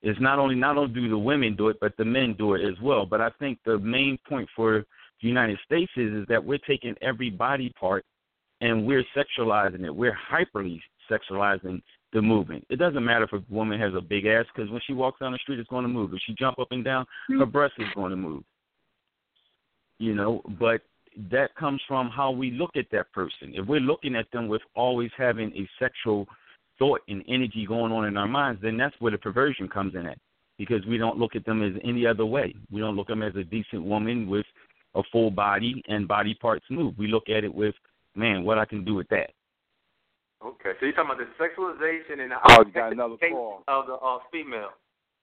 [0.03, 2.67] It's not only not only do the women do it, but the men do it
[2.67, 3.05] as well.
[3.05, 4.83] But I think the main point for
[5.21, 8.03] the United States is, is that we're taking every body part
[8.61, 9.95] and we're sexualizing it.
[9.95, 11.81] We're hyperly sexualizing
[12.13, 12.65] the movement.
[12.69, 15.31] It doesn't matter if a woman has a big ass because when she walks down
[15.33, 16.13] the street, it's going to move.
[16.13, 17.39] If she jump up and down, mm-hmm.
[17.39, 18.43] her breast is going to move.
[19.99, 20.81] You know, but
[21.29, 23.53] that comes from how we look at that person.
[23.53, 26.25] If we're looking at them with always having a sexual
[26.81, 30.07] thought and energy going on in our minds, then that's where the perversion comes in
[30.07, 30.17] at.
[30.57, 32.55] Because we don't look at them as any other way.
[32.71, 34.45] We don't look at them as a decent woman with
[34.95, 36.97] a full body and body parts move.
[36.97, 37.75] We look at it with,
[38.15, 39.29] man, what I can do with that.
[40.43, 43.63] Okay, so you're talking about the sexualization and the oh, got another call.
[43.67, 44.73] of the uh, female.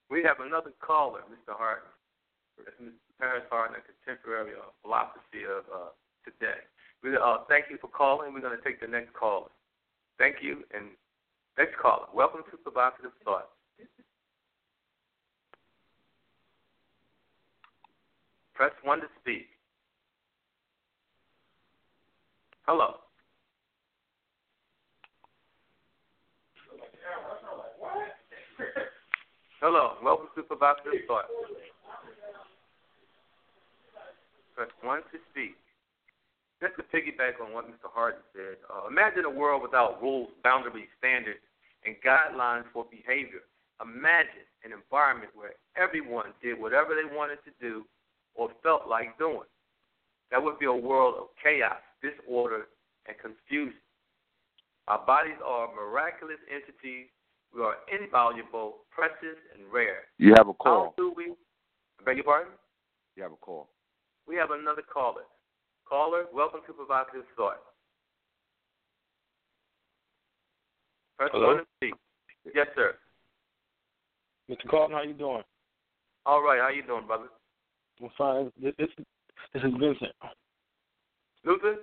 [0.09, 1.55] We have another caller, Mr.
[1.57, 1.83] Hart.
[2.57, 2.95] That's Mr.
[3.19, 5.91] Paris Hart, a contemporary uh, philosophy of uh,
[6.23, 6.63] today.
[7.03, 8.33] We, uh, thank you for calling.
[8.33, 9.51] We're going to take the next caller.
[10.17, 10.87] Thank you, and
[11.59, 12.07] next caller.
[12.15, 13.49] Welcome to Provocative Thought.
[18.55, 19.47] Press one to speak.
[22.65, 22.95] Hello.
[29.61, 31.25] Hello, welcome to Provocative Thought.
[34.55, 35.55] Press one to speak.
[36.61, 37.91] Just to piggyback on what Mr.
[37.91, 41.39] Harden said, uh, imagine a world without rules, boundaries, standards,
[41.85, 43.45] and guidelines for behavior.
[43.81, 47.85] Imagine an environment where everyone did whatever they wanted to do
[48.35, 49.47] or felt like doing.
[50.31, 52.67] That would be a world of chaos, disorder,
[53.07, 53.79] and confusion.
[54.87, 57.07] Our bodies are miraculous entities
[57.53, 60.05] we are invaluable, precious, and rare.
[60.17, 60.93] You have a call.
[60.97, 61.33] How do we?
[61.99, 62.53] I beg your pardon?
[63.15, 63.69] You have a call.
[64.27, 65.23] We have another caller.
[65.87, 67.57] Caller, welcome to Provocative Thought.
[71.19, 71.47] Hello?
[71.47, 71.93] one to speak.
[72.55, 72.95] Yes, sir.
[74.49, 74.69] Mr.
[74.69, 75.43] Carlton, how you doing?
[76.25, 77.27] All right, how you doing, brother?
[78.01, 78.51] I'm fine.
[78.61, 78.87] This, this,
[79.53, 80.11] this is Vincent.
[81.43, 81.75] Luther?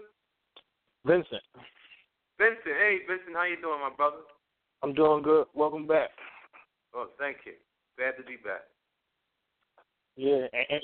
[1.05, 1.43] Vincent.
[2.39, 4.17] Vincent, hey, Vincent, how you doing, my brother?
[4.83, 5.47] I'm doing good.
[5.55, 6.11] Welcome back.
[6.95, 7.53] Oh, thank you.
[7.99, 8.63] Glad to be back.
[10.17, 10.81] Yeah, and,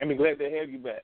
[0.00, 1.02] and I'm glad to have you back.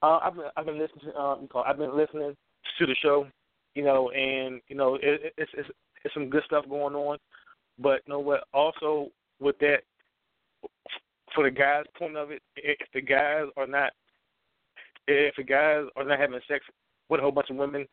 [0.00, 2.36] Uh, I've been I've been listening to um, I've been listening
[2.78, 3.26] to the show,
[3.74, 5.68] you know, and you know it, it's it's
[6.04, 7.18] it's some good stuff going on,
[7.78, 8.44] but you know what?
[8.52, 9.08] Also
[9.40, 9.82] with that,
[11.34, 13.92] for the guys' point of it, if the guys are not
[15.06, 16.64] if the guys are not having sex
[17.08, 17.86] with a whole bunch of women,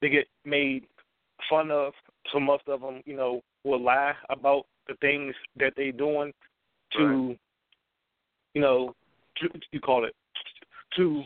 [0.00, 0.84] they get made
[1.48, 1.92] fun of.
[2.32, 6.32] So most of them, you know, will lie about the things that they're doing
[6.92, 7.38] to, Right.
[8.54, 8.94] you know,
[9.38, 10.14] to, you call it,
[10.96, 11.22] to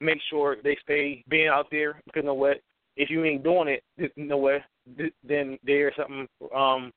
[0.00, 2.00] make sure they stay being out there.
[2.06, 2.58] Because you know what?
[2.96, 6.92] If you ain't doing it, th- Then there's something um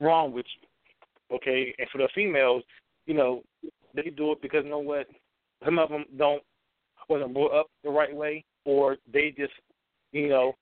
[0.00, 1.36] wrong with you.
[1.36, 2.62] Okay, and for the females,
[3.06, 3.42] you know,
[3.94, 5.06] they do it because you know what?
[5.64, 6.42] Some of them don't
[7.08, 9.52] wasn't brought up the right way, or they just
[10.12, 10.54] you know,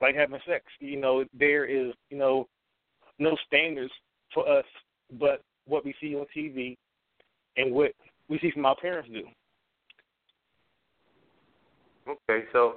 [0.00, 0.64] like having sex.
[0.80, 2.46] You know, there is, you know,
[3.18, 3.92] no standards
[4.32, 4.64] for us
[5.18, 6.76] but what we see on TV
[7.56, 7.92] and what
[8.28, 9.22] we see from our parents do.
[12.08, 12.76] Okay, so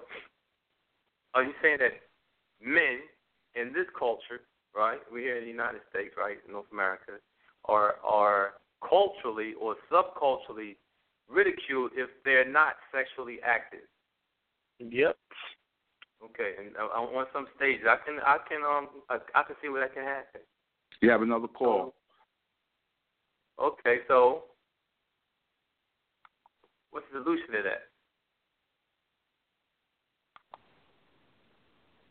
[1.34, 1.94] are you saying that
[2.62, 3.00] men
[3.56, 4.42] in this culture,
[4.76, 5.00] right?
[5.12, 7.14] We're here in the United States, right, North America,
[7.66, 8.54] are are
[8.88, 10.76] culturally or subculturally
[11.30, 13.88] ridiculed if they're not sexually active.
[14.80, 15.18] Yep.
[16.24, 19.70] Okay, and uh, on some stages, I can I can um I, I can see
[19.70, 20.42] where that can happen.
[21.02, 21.94] You have another call.
[23.62, 24.44] Okay, so
[26.92, 27.89] what's the solution to that?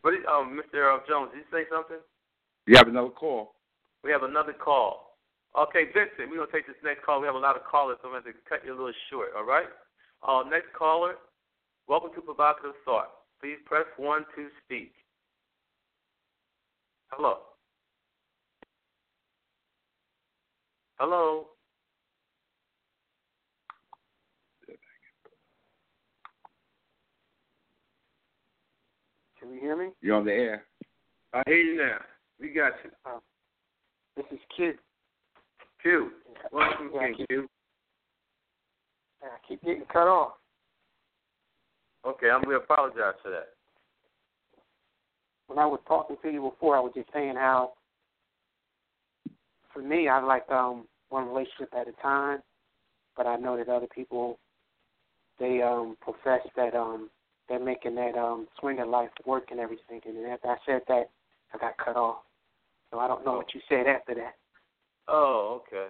[0.03, 0.95] What did, um, Mr.
[0.95, 1.99] Uh, Jones, did you say something?
[2.67, 3.55] You have another call.
[4.05, 5.17] We have another call.
[5.59, 7.21] Okay, Vincent, we're going to take this next call.
[7.21, 9.31] We have a lot of callers, so I'm going to cut you a little short,
[9.37, 9.67] all right?
[10.23, 11.15] Uh, next caller,
[11.89, 13.11] welcome to Provocative Thought.
[13.41, 14.93] Please press 1 to speak.
[17.09, 17.39] Hello.
[20.99, 21.47] Hello.
[29.49, 29.93] Can you hear me?
[30.03, 30.65] You're on the air.
[31.33, 31.97] I hear you now.
[32.39, 32.91] We got you.
[34.15, 34.75] This is Q.
[35.81, 36.11] Q.
[36.53, 37.49] Welcome, Yeah, King Q.
[39.23, 40.33] I keep getting cut off.
[42.07, 43.49] Okay, I'm going to apologize for that.
[45.47, 47.73] When I was talking to you before, I was just saying how,
[49.73, 52.41] for me, I like um one relationship at a time,
[53.17, 54.39] but I know that other people,
[55.41, 57.09] they um profess that um
[57.49, 60.01] they're making that um swinger life work and everything.
[60.07, 61.11] And after I said that,
[61.55, 62.19] I got cut off.
[62.91, 64.35] So I don't know what you said after that.
[65.09, 65.89] Oh, okay.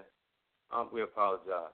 [0.72, 1.72] Um, we apologize.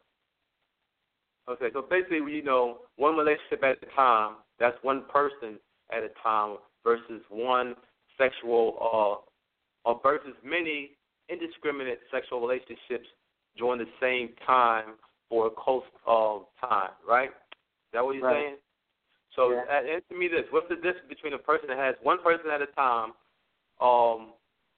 [1.48, 5.58] Okay, so basically, you know, one relationship at a time, that's one person
[5.92, 7.74] at a time versus one
[8.16, 10.92] sexual, uh, or versus many
[11.28, 13.06] indiscriminate sexual relationships
[13.56, 14.94] during the same time
[15.28, 17.28] for a close of time, right?
[17.28, 18.44] Is that what you're Right.
[18.44, 18.56] saying?
[19.34, 19.64] So Yeah.
[19.68, 22.62] uh, answer me this: What's the difference between a person that has one person at
[22.62, 23.12] a time,
[23.80, 24.34] um,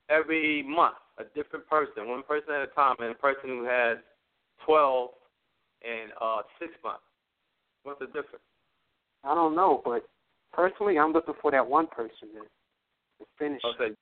[0.09, 3.99] every month, a different person, one person at a time, and a person who has
[4.65, 5.11] twelve
[5.83, 7.03] and uh six months?
[7.83, 8.45] What's the difference?
[9.25, 10.09] I don't know, but
[10.53, 12.41] personally, I'm looking for that one person to,
[13.19, 13.95] to finish, Okay.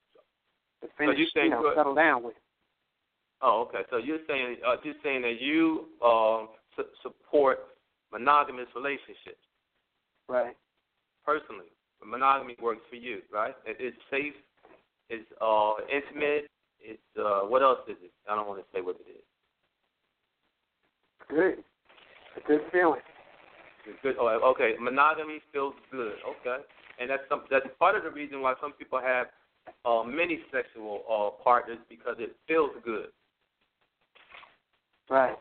[0.83, 2.35] to finish, you saying know, settle down with.
[3.43, 3.83] Oh, okay.
[3.91, 7.59] So you're saying uh, you're saying that you um su- support
[8.13, 9.44] monogamous relationships
[10.29, 10.57] Right.
[11.25, 11.71] personally.
[12.05, 13.55] Monogamy works for you, right?
[13.65, 14.35] It, it's safe.
[15.09, 16.51] It's uh intimate.
[16.81, 18.13] It's uh what else is it?
[18.29, 19.25] I don't want to say what it is.
[21.29, 21.65] Good.
[22.37, 23.01] A good feeling.
[23.87, 24.17] It's good.
[24.19, 24.75] Oh, okay.
[24.81, 26.15] Monogamy feels good.
[26.27, 26.63] Okay,
[27.01, 27.45] and that's some.
[27.51, 29.29] That's part of the reason why some people have
[29.85, 33.09] uh, many sexual uh, partners because it feels good.
[35.09, 35.37] Right.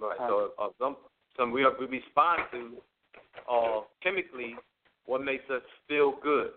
[0.00, 0.18] Right.
[0.18, 0.96] So uh, some
[1.36, 2.76] some we we respond to
[3.50, 4.56] uh, chemically
[5.06, 6.50] what makes us feel good.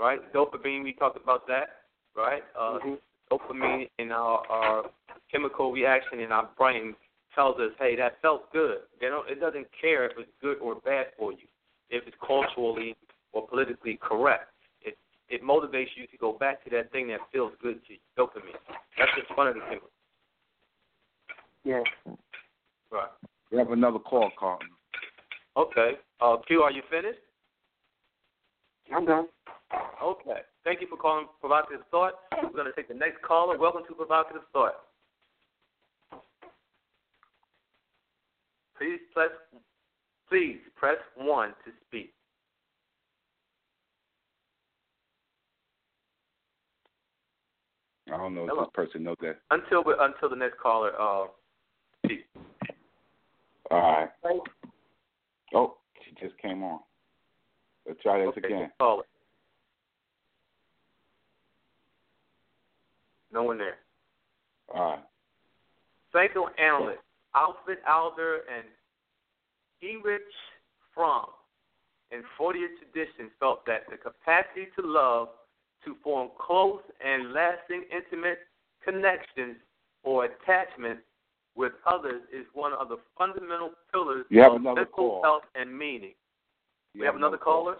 [0.00, 0.20] Right.
[0.32, 0.82] Dopamine.
[0.82, 1.82] We talked about that.
[2.16, 2.42] Right.
[2.58, 2.98] Uh, Mhm.
[3.30, 4.90] Dopamine in our, our
[5.30, 6.94] chemical reaction in our brain
[7.34, 8.78] tells us, hey, that felt good.
[9.00, 9.28] They don't.
[9.28, 11.46] It doesn't care if it's good or bad for you,
[11.90, 12.96] if it's culturally
[13.32, 14.52] or politically correct.
[14.82, 17.98] It it motivates you to go back to that thing that feels good to you.
[18.16, 18.58] Dopamine.
[18.98, 19.90] That's just one of the chemicals.
[21.64, 21.82] Yeah.
[22.90, 23.08] Right.
[23.50, 24.68] We have another call, Carlton.
[25.56, 25.92] Okay.
[26.20, 27.18] Uh, Q, are you finished?
[28.94, 29.26] I'm done.
[30.02, 30.40] Okay.
[30.62, 32.14] Thank you for calling Provocative Thought.
[32.42, 33.58] We're going to take the next caller.
[33.58, 34.74] Welcome to Provocative Thought.
[38.78, 39.30] Please press,
[40.28, 42.12] please press one to speak.
[48.12, 49.38] I don't know if this person knows that.
[49.50, 51.26] Until until the next caller uh,
[52.04, 52.24] speaks.
[53.70, 54.08] All right.
[54.22, 54.40] Right.
[55.54, 55.76] Oh,
[56.18, 56.80] she just came on.
[57.86, 58.60] Let's try this Okay, again.
[58.60, 59.04] next caller.
[63.32, 63.76] No one there.
[64.72, 65.04] All right.
[66.12, 67.00] Psychoanalyst
[67.34, 68.64] Alfred Alder and
[69.82, 70.22] Erich
[70.94, 71.26] Fromm
[72.12, 75.28] in 40th tradition felt that the capacity to love,
[75.84, 78.38] to form close and lasting intimate
[78.84, 79.56] connections
[80.04, 81.00] or attachment
[81.56, 85.22] with others is one of the fundamental pillars You have of another mental call.
[85.22, 86.14] health and meaning.
[86.94, 87.76] You we have another caller?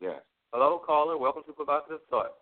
[0.00, 0.20] Yes.
[0.52, 1.16] Hello, caller.
[1.18, 2.32] Welcome to Provocative Thought.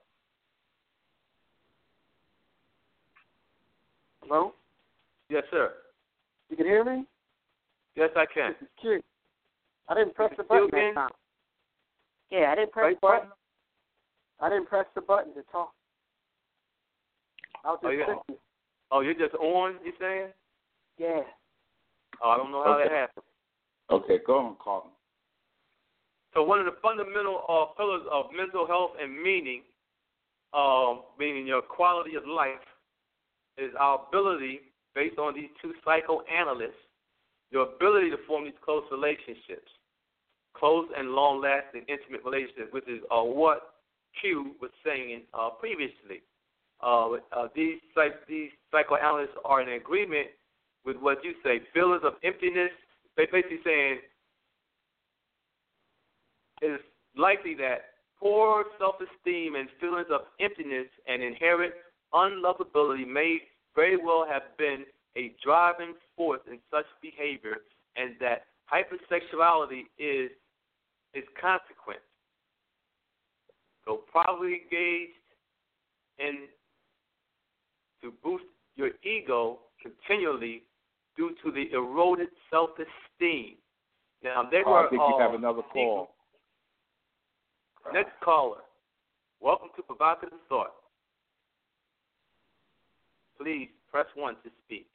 [4.22, 4.54] Hello?
[5.28, 5.72] Yes, sir.
[6.50, 7.04] You can hear me?
[7.96, 8.52] Yes, I can.
[8.60, 9.00] This is Q.
[9.88, 10.94] I didn't press the button again?
[10.94, 11.10] that time.
[12.30, 13.18] Yeah, I didn't press Right the button.
[13.28, 13.32] button?
[14.40, 15.72] I didn't press the button to talk.
[17.64, 18.14] I was Oh, just yeah.
[18.14, 18.38] listening.
[18.90, 20.28] Oh, you're just on, you're saying?
[20.98, 21.22] Yeah.
[22.22, 22.88] Oh, I don't know how Okay.
[22.88, 23.24] that happened.
[23.90, 24.90] Okay, go on, Carlton.
[26.34, 29.62] So one of the fundamental uh, pillars of mental health and meaning,
[30.52, 32.60] um, meaning your quality of life,
[33.56, 34.60] is our ability,
[34.94, 36.74] based on these two psychoanalysts,
[37.50, 39.70] your ability to form these close relationships,
[40.54, 43.74] close and long-lasting intimate relationships, which is uh, what
[44.20, 46.22] Q was saying uh, previously.
[46.82, 50.28] Uh, uh, these psych- these psychoanalysts are in agreement
[50.84, 52.70] with what you say, feelings of emptiness.
[53.16, 53.98] They basically saying
[56.62, 56.82] it's
[57.16, 61.72] likely that Poor self-esteem and feelings of emptiness and inherent
[62.12, 63.38] unlovability may
[63.76, 64.84] very well have been
[65.16, 67.58] a driving force in such behavior,
[67.96, 70.30] and that hypersexuality is
[71.14, 72.00] its consequence.
[73.84, 75.12] So probably engaged
[76.18, 76.48] in
[78.02, 80.62] to boost your ego continually
[81.18, 83.56] due to the eroded self-esteem.
[84.22, 86.14] Now they Oh, were I think uh, you have another call.
[87.92, 88.58] Next caller.
[89.40, 90.72] Welcome to Provocative Thought.
[93.40, 94.86] Please press one to speak.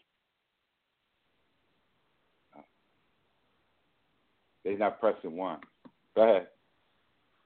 [4.64, 5.60] They're not pressing one.
[6.16, 6.48] Go ahead.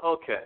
[0.04, 0.44] Okay.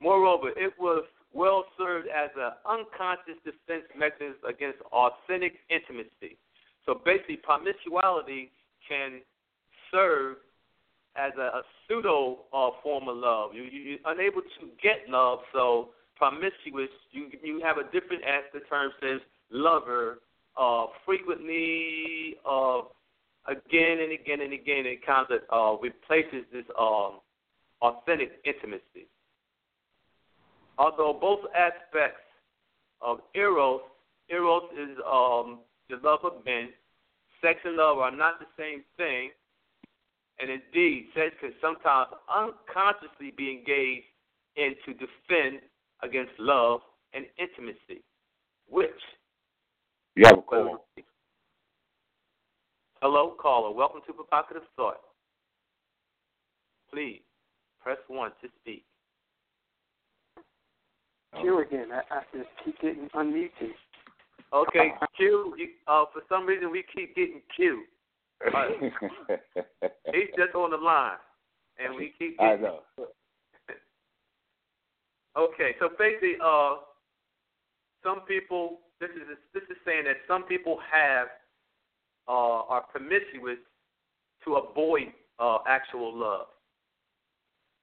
[0.00, 6.36] Moreover, it was well served as an unconscious defense mechanism against authentic intimacy.
[6.86, 8.50] So basically, promiscuity
[8.88, 9.20] can
[9.90, 10.36] serve
[11.16, 13.50] as a, a pseudo uh, form of love.
[13.54, 18.44] You, you, you're unable to get love, so promiscuous, you you have a different, as
[18.54, 19.20] the term says,
[19.50, 20.20] lover,
[20.56, 22.82] uh, frequently, uh,
[23.46, 24.86] again and again and again.
[24.86, 27.20] It kind of uh, replaces this um,
[27.82, 29.08] authentic intimacy.
[30.78, 32.20] Although both aspects
[33.00, 33.80] of eros,
[34.30, 35.60] eros is um,
[35.94, 36.70] love of men,
[37.40, 39.30] sex and love are not the same thing.
[40.38, 44.06] And indeed, sex can sometimes unconsciously be engaged
[44.56, 45.60] in to defend
[46.02, 46.80] against love
[47.14, 48.02] and intimacy,
[48.68, 48.90] which.
[50.14, 50.86] You have a call.
[53.02, 53.74] Hello, caller.
[53.74, 55.00] Welcome to Provocative Thought.
[56.90, 57.20] Please
[57.80, 58.84] press one to speak.
[61.40, 61.88] Q again.
[61.92, 63.74] I, I just keep getting unmuted.
[64.56, 65.54] Okay, Q.
[65.58, 67.84] You, uh, for some reason, we keep getting Q.
[70.12, 71.16] He's just on the line,
[71.78, 72.58] and we keep Getting...
[72.58, 72.80] I know.
[75.36, 76.76] Okay, so basically, uh,
[78.02, 78.80] some people.
[78.98, 81.28] This is this is saying that some people have
[82.28, 83.58] uh, are promiscuous
[84.44, 86.46] to avoid uh, actual love.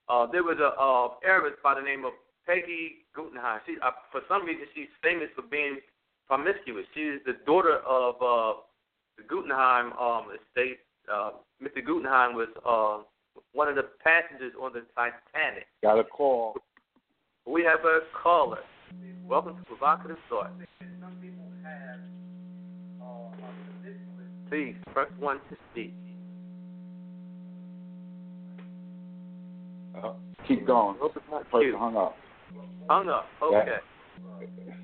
[0.08, 2.12] Uh, there was a uh, heiress by the name of
[2.46, 3.60] Peggy Guggenheim.
[3.64, 5.78] She, uh, for some reason, she's famous for being
[6.26, 6.86] promiscuous.
[6.94, 8.60] She is the daughter of uh,
[9.16, 10.78] the Guggenheim um, estate.
[11.12, 11.30] Uh,
[11.62, 11.84] Mr.
[11.84, 13.02] Guggenheim was uh,
[13.52, 15.66] one of the passengers on the Titanic.
[15.82, 16.56] Got a call.
[17.46, 18.60] We have a caller.
[19.26, 20.52] Welcome to Provocative Thought.
[24.48, 25.94] Please press one to speak.
[30.02, 30.12] Uh,
[30.46, 30.96] keep going.
[31.00, 31.78] Hope it's not Person you.
[31.78, 32.16] hung up.
[32.88, 33.26] Hung up.
[33.42, 33.76] Okay.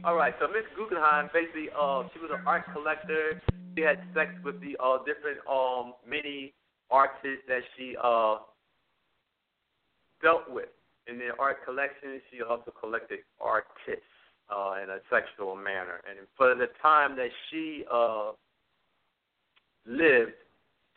[0.02, 0.34] All right.
[0.40, 3.40] So Miss Guggenheim, basically, uh, she was an art collector.
[3.76, 6.54] She had sex with the uh, different um many
[6.90, 8.38] artists that she uh
[10.22, 10.70] dealt with
[11.06, 12.20] in their art collection.
[12.30, 14.08] She also collected artists
[14.48, 18.32] uh, in a sexual manner, and for the time that she uh
[19.86, 20.32] lived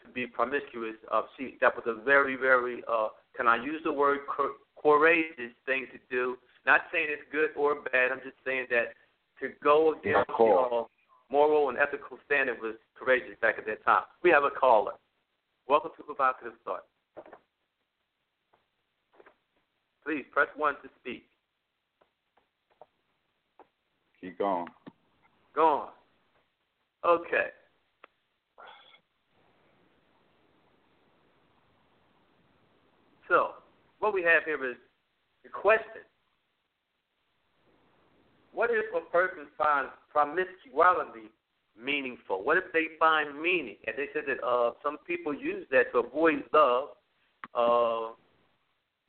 [0.06, 3.92] to be promiscuous, uh, she that was a very very uh can I use the
[3.92, 6.38] word cour- courageous thing to do?
[6.66, 8.12] Not saying it's good or bad.
[8.12, 8.94] I'm just saying that
[9.42, 10.84] to go against uh,
[11.30, 14.04] moral and ethical standard was courageous back at that time.
[14.24, 14.94] We have a caller.
[15.68, 16.86] Welcome to Provocative Thought.
[20.06, 21.26] Please press one to speak.
[24.22, 24.68] Keep going.
[25.56, 25.90] Go on.
[27.06, 27.48] Okay.
[33.28, 33.52] So,
[34.00, 34.78] what we have here is
[35.44, 36.04] the question.
[38.54, 41.32] What if a person finds promiscuity
[41.82, 42.44] meaningful?
[42.44, 43.78] What if they find meaning?
[43.88, 46.90] And they said that uh, some people use that to avoid love.
[47.56, 48.14] Uh,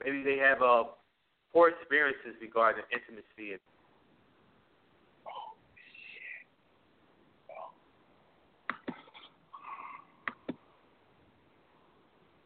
[0.03, 0.85] maybe they have uh,
[1.53, 3.61] poor experiences regarding intimacy and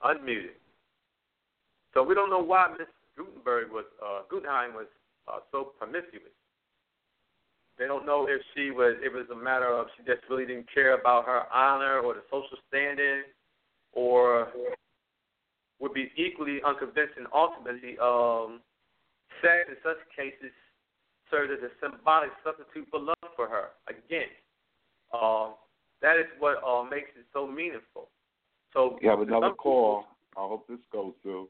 [0.04, 0.58] unmuted.
[1.94, 4.86] So we don't know why Miss Gutenberg was uh, was
[5.26, 6.37] uh, so promiscuous.
[7.78, 8.96] They don't know if she was.
[9.04, 12.22] It was a matter of she just really didn't care about her honor or the
[12.30, 13.22] social standing,
[13.92, 14.48] or
[15.78, 17.26] would be equally unconvincing.
[17.32, 18.60] Ultimately, um,
[19.40, 20.50] sex in such cases
[21.30, 23.68] served as a symbolic substitute for love for her.
[23.88, 24.28] Again,
[25.12, 25.50] uh,
[26.02, 28.08] that is what uh, makes it so meaningful.
[28.72, 30.04] So You have another some call.
[30.36, 31.48] I hope this goes through.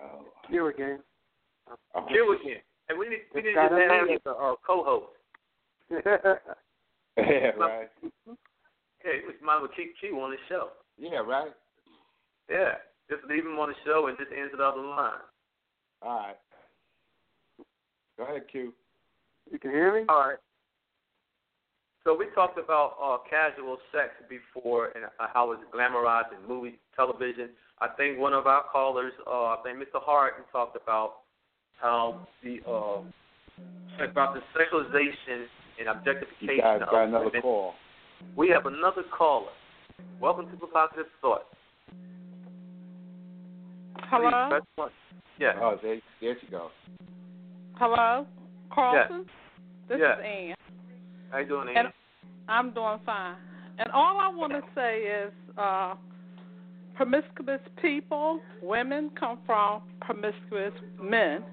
[0.00, 0.26] Oh.
[0.48, 1.00] Q again.
[1.94, 2.62] I hope Q this- again.
[2.88, 4.16] And we need we It's need to a have name.
[4.16, 5.12] as a uh, co-host.
[7.18, 7.88] Yeah, right.
[9.02, 10.68] Hey, we might as well keep Q on the show.
[10.96, 11.50] Yeah, right.
[12.48, 12.74] Yeah.
[13.10, 15.20] Just leave him on the show and just answer out the other line.
[16.02, 16.36] All right.
[18.16, 18.72] Go ahead, Q.
[19.50, 20.04] You can hear me?
[20.08, 20.38] All right.
[22.04, 26.78] So we talked about uh, casual sex before and uh, how it's glamorized in movie,
[26.94, 27.50] television.
[27.80, 30.00] I think one of our callers, uh, I think Mr.
[30.00, 31.14] Harden, talked about
[31.80, 33.00] how the uh,
[34.04, 35.46] about the sexualization
[35.78, 37.42] and objectification You guys of got another women.
[37.42, 37.74] call.
[38.36, 39.50] We have another caller.
[40.20, 41.44] Welcome to Provocative Thought.
[44.10, 44.48] Hello?
[44.50, 44.90] Please one.
[45.38, 45.52] Yeah.
[45.60, 46.70] Oh, there, there she goes.
[47.76, 48.26] Hello?
[48.72, 49.24] Carlson?
[49.88, 50.18] This Yeah.
[50.18, 50.54] is Ann.
[51.30, 51.76] How you doing, Ann?
[51.76, 51.88] And
[52.48, 53.36] I'm doing fine.
[53.78, 55.94] And all I want to say is uh,
[56.96, 61.44] promiscuous people, women, come from promiscuous men.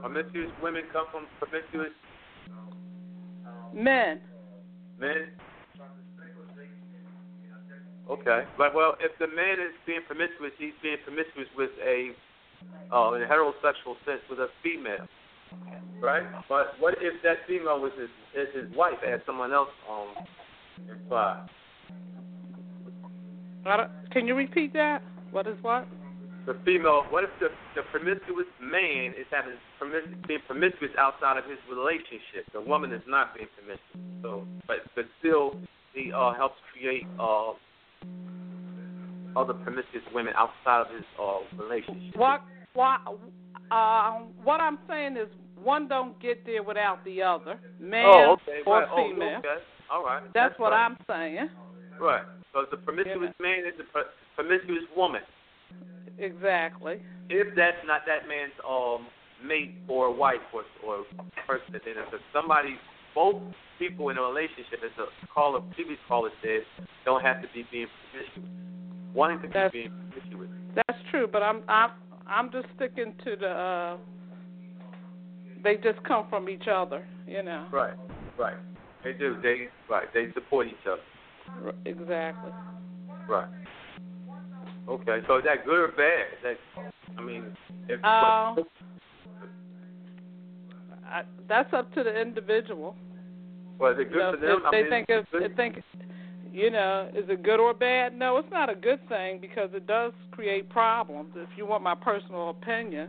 [0.00, 1.92] Promiscuous women come from promiscuous
[3.74, 4.20] Men.
[4.98, 5.28] men.
[8.08, 8.42] Okay.
[8.58, 12.10] But well, if the man is being promiscuous, he's being promiscuous with a,
[12.92, 15.06] uh, in a heterosexual sense, with a female,
[16.02, 16.24] right?
[16.48, 20.08] But what if that female was his is his wife, as someone else um
[20.90, 21.48] implied?
[24.10, 25.02] Can you repeat that?
[25.30, 25.86] What is what?
[26.46, 27.04] The female.
[27.10, 32.50] What if the the promiscuous man is having promis- being promiscuous outside of his relationship?
[32.52, 34.22] The woman is not being promiscuous.
[34.22, 35.56] So, but but still,
[35.94, 37.52] he uh helps create uh
[39.36, 42.16] other promiscuous women outside of his uh relationship.
[42.16, 42.42] What?
[42.74, 43.00] What?
[43.70, 45.28] Uh, what I'm saying is
[45.62, 48.60] one don't get there without the other, man oh, okay.
[48.66, 48.88] or right.
[48.90, 49.38] oh, female.
[49.38, 49.62] okay.
[49.90, 50.22] All right.
[50.34, 50.86] That's, what right.
[50.86, 51.50] I'm saying.
[52.00, 52.22] Right.
[52.52, 53.84] So the promiscuous man is a
[54.34, 55.20] promiscuous woman.
[56.20, 57.00] Exactly.
[57.28, 59.06] If that's not that man's um
[59.44, 61.04] mate or wife or or
[61.46, 62.76] person know, if somebody,
[63.14, 63.42] both
[63.78, 66.60] people in a relationship, as a caller, previous caller said,
[67.04, 68.48] don't have to be being promiscuous.
[69.14, 70.50] Wanting to be That's- being promiscuous.
[70.74, 71.90] That's true, but I'm I'm
[72.26, 73.48] I'm just sticking to the.
[73.48, 73.96] Uh,
[75.64, 77.66] they just come from each other, you know.
[77.72, 77.94] Right.
[78.38, 78.56] Right.
[79.02, 79.36] They do.
[79.42, 80.06] They right.
[80.14, 81.72] They support each other.
[81.84, 82.52] Exactly.
[83.28, 83.48] Right.
[84.90, 85.18] Okay.
[85.28, 86.26] So is that good or bad?
[86.42, 86.56] That
[87.16, 87.56] I mean,
[87.88, 88.56] if Uh,
[91.06, 92.96] I, that's up to the individual.
[93.78, 94.56] well, is it good You know, for them?
[94.58, 95.82] if I they mean, think it's they think,
[96.52, 98.16] you know, is it good or bad?
[98.16, 101.32] No, it's not a good thing because it does create problems.
[101.36, 103.08] If you want my personal opinion.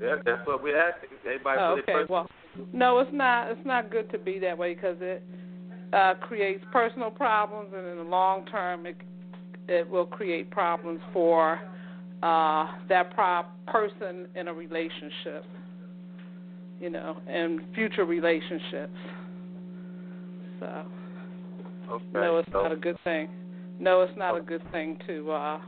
[0.00, 1.10] Yeah, that's what we're asking.
[1.26, 1.92] Everybody Oh, okay.
[1.92, 2.30] personal- Well,
[2.72, 3.50] no, it's not.
[3.50, 5.22] It's not good to be that way because it
[5.92, 8.96] uh, creates personal problems, and in the long term, it
[9.68, 11.60] it will create problems for
[12.22, 15.44] uh, that pro- person in a relationship.
[16.80, 18.96] You know, and future relationships.
[20.60, 20.84] So,
[21.90, 22.04] Okay.
[22.14, 23.28] no, it's so, not a good thing.
[23.78, 25.60] No, it's not a good thing to uh,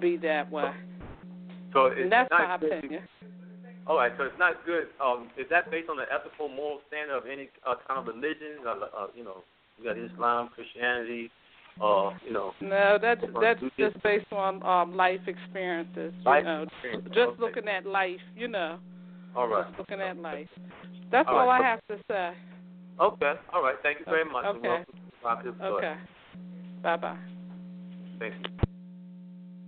[0.00, 0.70] be that way.
[1.72, 2.72] So it's And that's not my good.
[2.78, 3.02] opinion.
[3.86, 4.88] All right, so it's not good.
[5.02, 8.64] Um, is that based on the ethical, moral standard of any uh, kind of religion?
[8.64, 9.44] Uh, uh, you know,
[9.76, 11.30] you got Islam, Christianity,
[11.80, 12.52] uh, you know.
[12.60, 16.12] No, that's that's just based on um life experiences.
[16.18, 17.40] You Life know, experience, just okay.
[17.40, 18.20] looking at life.
[18.36, 18.78] You know,
[19.36, 19.66] All right.
[19.66, 20.48] just looking at life.
[21.10, 21.60] That's All all, right.
[21.60, 22.32] I have to say.
[23.00, 23.32] Okay.
[23.52, 23.76] All right.
[23.82, 24.44] Thank you very much.
[24.44, 24.68] Okay.
[24.68, 25.72] welcome to Positive Thought.
[25.78, 25.94] Okay.
[26.82, 27.18] Bye bye.
[28.18, 28.64] Thank you.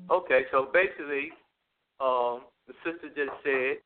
[0.09, 1.31] Okay, so basically,
[2.01, 3.79] um, the sister just said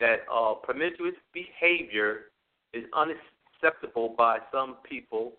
[0.00, 2.30] that uh, promiscuous behavior
[2.72, 5.32] is unacceptable by some people,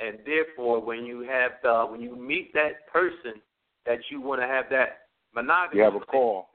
[0.00, 3.40] and therefore, when you have the, when you meet that person
[3.86, 6.48] that you want to have that monogamy, You have a call.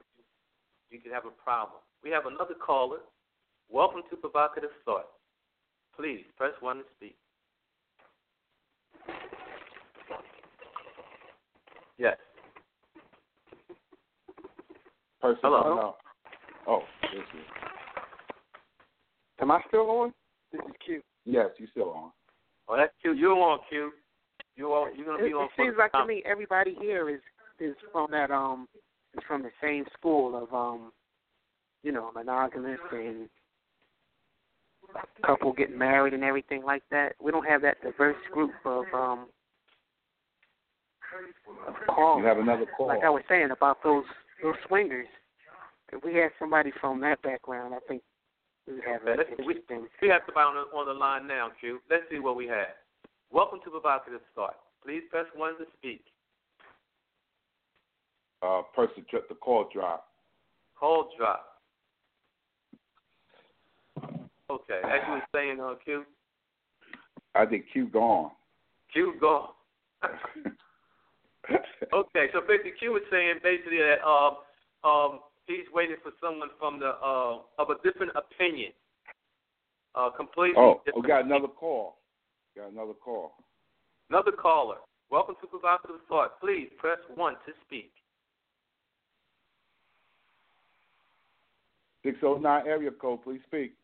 [0.90, 1.80] you can have a problem.
[2.02, 2.98] We have another caller.
[3.70, 5.06] Welcome to Provocative Thought.
[5.96, 7.16] Please press one to speak.
[11.98, 12.16] Yes.
[15.20, 15.56] Person Hello.
[15.56, 15.96] on now.
[16.66, 17.44] Oh, this is.
[19.40, 20.14] Am I still on?
[20.52, 21.02] This is Q.
[21.24, 22.10] Yes, you still on.
[22.68, 23.12] Oh, that's Q.
[23.12, 23.92] You're on Q.
[24.56, 24.90] You are.
[24.92, 25.44] You're gonna It, be on.
[25.44, 27.20] it seems the like to me everybody here is
[27.60, 28.68] is from that um
[29.16, 30.92] is from the same school of um
[31.82, 33.28] you know monogamous and
[35.24, 37.14] couple getting married and everything like that.
[37.20, 39.26] We don't have that diverse group of um
[41.66, 42.22] of callers.
[42.22, 42.88] You have another call.
[42.88, 44.04] Like I was saying about those
[44.42, 45.06] those swingers.
[45.92, 48.02] If we had somebody from that background, I think
[48.68, 49.30] we have Okay, an let's.
[49.46, 49.54] We,
[50.02, 51.80] we have somebody on the, on the line now, Q.
[51.90, 52.68] Let's see what we have.
[53.32, 54.56] Welcome to Provocative Thought.
[54.84, 56.02] Please press one to speak.
[58.42, 60.06] uh, person dro- the call drop.
[60.78, 61.44] Call drop.
[64.50, 66.04] Okay, as you were saying, uh, Q.
[67.34, 68.30] I think Q gone.
[68.92, 69.48] Q gone.
[71.92, 74.36] okay, so basically Q was saying basically that um
[74.84, 78.72] um he's waiting for someone from the uh of a different opinion.
[79.94, 81.96] Uh completely Oh, different we got another call.
[82.56, 83.32] Got another call.
[84.10, 84.76] Another caller.
[85.10, 86.38] Welcome to Provocative Thought.
[86.40, 87.90] Please press one to speak.
[92.04, 93.74] Six oh nine area code, please speak.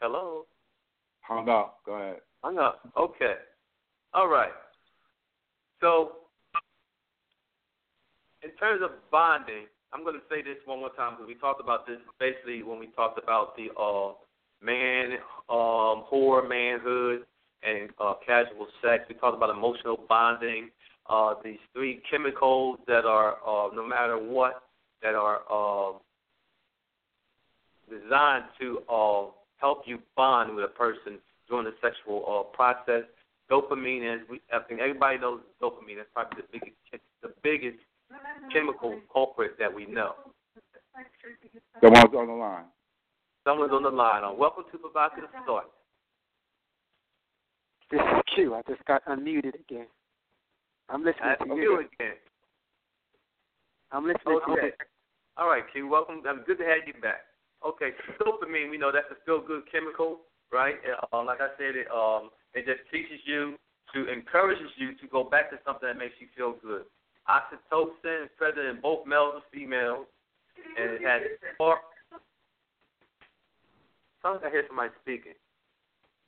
[0.00, 0.46] Hello.
[1.20, 1.78] Hung up.
[1.86, 2.20] Go ahead.
[2.42, 2.80] Hung up.
[2.98, 3.34] Okay.
[4.12, 4.52] All right.
[5.80, 6.12] So,
[8.42, 11.60] in terms of bonding, I'm going to say this one more time because we talked
[11.60, 14.12] about this basically when we talked about the uh,
[14.60, 15.18] man,
[15.48, 17.22] um, whore, manhood,
[17.62, 19.04] and uh, casual sex.
[19.08, 20.70] We talked about emotional bonding.
[21.08, 24.64] Uh, these three chemicals that are, uh, no matter what,
[25.00, 25.92] that are uh,
[27.88, 29.26] designed to uh,
[29.58, 31.18] help you bond with a person
[31.48, 33.04] during the sexual uh, process.
[33.48, 35.98] Dopamine, as we, I think everybody knows dopamine.
[35.98, 37.78] That's probably the biggest, the biggest
[38.52, 40.14] chemical culprit that we know.
[41.80, 42.64] Someone's on the line.
[43.44, 44.24] Someone's on the line.
[44.24, 45.70] Uh, welcome to Provocative Thought.
[47.90, 48.54] This is Q.
[48.54, 49.86] I just got unmuted again.
[50.88, 52.16] I'm listening That's to you again.
[53.92, 54.66] I'm listening to Okay.
[54.66, 54.72] you.
[55.36, 55.88] All right, Q.
[55.88, 56.22] Welcome.
[56.28, 57.26] I'm good to have you back.
[57.64, 58.70] Okay, so dopamine.
[58.70, 60.20] We know that's a feel good chemical,
[60.52, 60.76] right?
[61.12, 63.56] Uh, like I said, it um it just teaches you
[63.94, 66.84] to encourages you to go back to something that makes you feel good.
[67.28, 70.06] Oxytocin is present in both males and females,
[70.78, 71.22] and it has
[71.56, 71.78] four.
[74.22, 75.32] Sounds like I hear somebody speaking.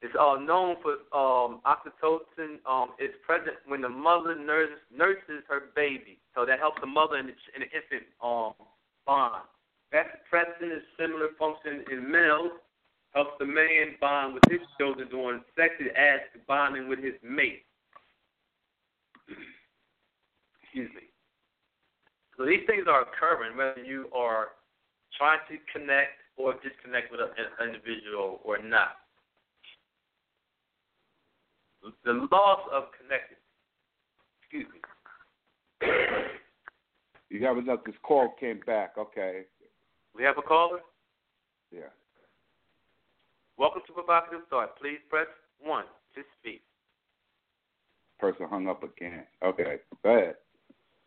[0.03, 2.61] It's uh, known for um, oxytocin.
[2.67, 7.17] Um, is present when the mother nurses nurses her baby, so that helps the mother
[7.17, 8.53] and the, and the infant um,
[9.07, 9.43] bond.
[9.93, 12.53] Vasopressin is similar function in males,
[13.15, 17.65] helps the man bond with his children during sex as bonding with his mate.
[20.77, 21.09] Excuse me.
[22.37, 24.49] So these things are occurring whether you are
[25.17, 28.97] trying to connect or disconnect with an individual or not.
[32.05, 33.39] The loss of connection.
[34.43, 35.89] Excuse me.
[37.31, 37.81] You have enough.
[37.87, 38.99] This call came back.
[38.99, 39.45] Okay.
[40.15, 40.81] We have a caller.
[41.73, 41.89] Yeah.
[43.57, 44.79] Welcome to Provocative Thought.
[44.79, 45.27] Please press
[45.59, 46.61] one to speak.
[48.21, 49.25] Person hung up again.
[49.43, 49.77] Okay.
[50.03, 50.35] Go ahead.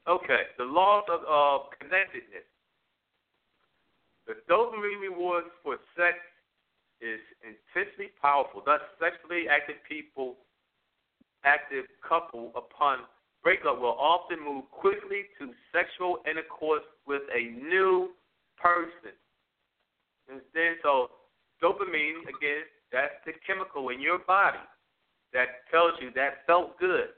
[0.09, 2.49] Okay, the loss of uh, connectedness.
[4.25, 6.17] The dopamine reward for sex
[6.99, 8.63] is intensely powerful.
[8.65, 10.37] Thus, sexually active people,
[11.45, 13.05] active couple, upon
[13.43, 18.09] breakup, will often move quickly to sexual intercourse with a new
[18.57, 19.13] person.
[20.27, 20.77] Understand?
[20.81, 21.09] So,
[21.61, 24.57] dopamine, again, that's the chemical in your body
[25.33, 27.13] that tells you that felt good.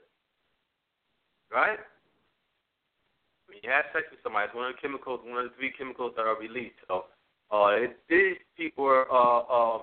[1.50, 1.78] Right?
[3.52, 5.76] When you have sex with somebody, it's one of the chemicals, one of the three
[5.76, 6.80] chemicals that are released.
[6.88, 7.04] So,
[7.52, 9.78] uh, it, these people are, uh, uh,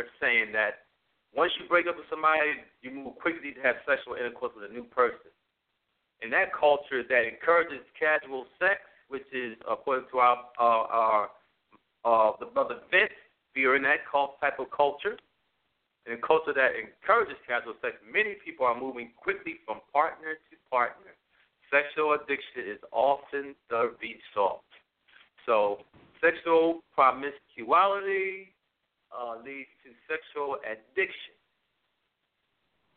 [0.00, 0.88] are saying that
[1.36, 4.72] once you break up with somebody, you move quickly to have sexual intercourse with a
[4.72, 5.28] new person.
[6.24, 8.80] In that culture that encourages casual sex,
[9.12, 11.20] which is according to our uh, our
[12.08, 13.12] uh, the brother Vince,
[13.52, 15.20] we are in that cult type of culture.
[16.08, 20.56] In a culture that encourages casual sex, many people are moving quickly from partner to
[20.72, 21.12] partner.
[21.70, 24.62] Sexual addiction is often the result.
[25.46, 25.78] So,
[26.20, 28.52] sexual promiscuity
[29.10, 31.34] uh, leads to sexual addiction.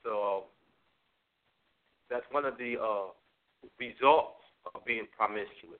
[0.03, 0.45] So,
[2.09, 3.09] that's one of the uh,
[3.79, 4.41] results
[4.73, 5.79] of being promiscuous.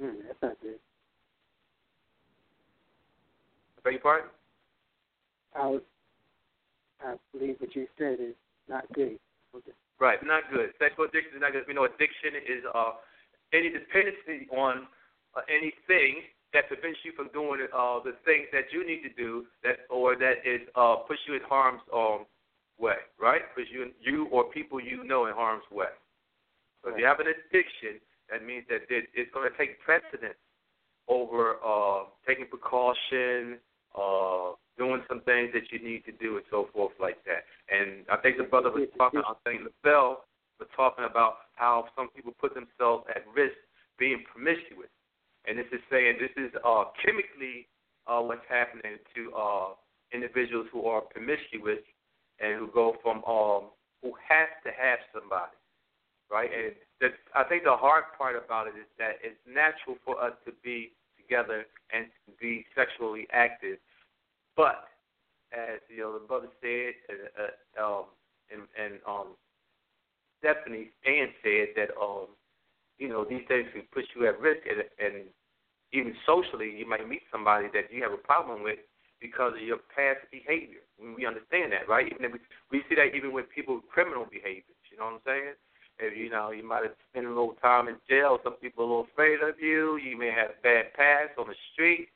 [0.00, 0.78] Hmm, that's not good.
[3.76, 4.30] I beg your pardon?
[5.54, 5.82] I was,
[7.00, 8.34] I believe what you said is
[8.68, 9.18] not good.
[9.54, 9.72] Okay.
[10.00, 10.70] Right, not good.
[10.78, 11.64] Sexual addiction is not good.
[11.66, 13.02] We know addiction is uh,
[13.52, 14.86] any dependency on
[15.34, 16.22] uh, anything
[16.54, 20.16] that prevents you from doing uh, the things that you need to do, that or
[20.16, 22.26] that is uh, puts you in harm's um,
[22.78, 23.42] way, right?
[23.54, 25.92] Puts you you or people you know in harm's way.
[26.82, 30.38] So if you have an addiction, that means that it, it's going to take precedence
[31.08, 33.58] over uh, taking precaution,
[33.98, 37.44] uh, doing some things that you need to do, and so forth like that.
[37.68, 40.24] And I think the brother was talking, I think LaBelle
[40.58, 43.58] was talking about how some people put themselves at risk
[43.98, 44.90] being promiscuous.
[45.46, 47.66] And this is saying this is uh, chemically
[48.06, 49.68] uh, what's happening to uh,
[50.12, 51.82] individuals who are promiscuous
[52.40, 53.70] and who go from um,
[54.02, 55.58] who has to have somebody,
[56.30, 56.50] right?
[56.54, 60.32] And the, I think the hard part about it is that it's natural for us
[60.46, 63.78] to be together and to be sexually active,
[64.58, 64.90] but
[65.54, 67.46] as you know, the brother said, uh,
[67.78, 68.04] uh, um,
[68.50, 69.38] and, and um,
[70.42, 72.26] Stephanie Stan said that um,
[72.98, 75.24] you know, these things can put you at risk, and, and
[75.92, 78.82] even socially, you might meet somebody that you have a problem with
[79.22, 80.82] because of your past behavior.
[80.98, 82.10] We understand that, right?
[82.10, 82.40] Even if we,
[82.70, 84.78] we see that even with people with criminal behaviors.
[84.90, 85.54] You know what I'm saying?
[86.00, 88.86] If you know you might have spent a little time in jail, some people are
[88.86, 89.98] a little afraid of you.
[89.98, 92.10] You may have bad past on the street.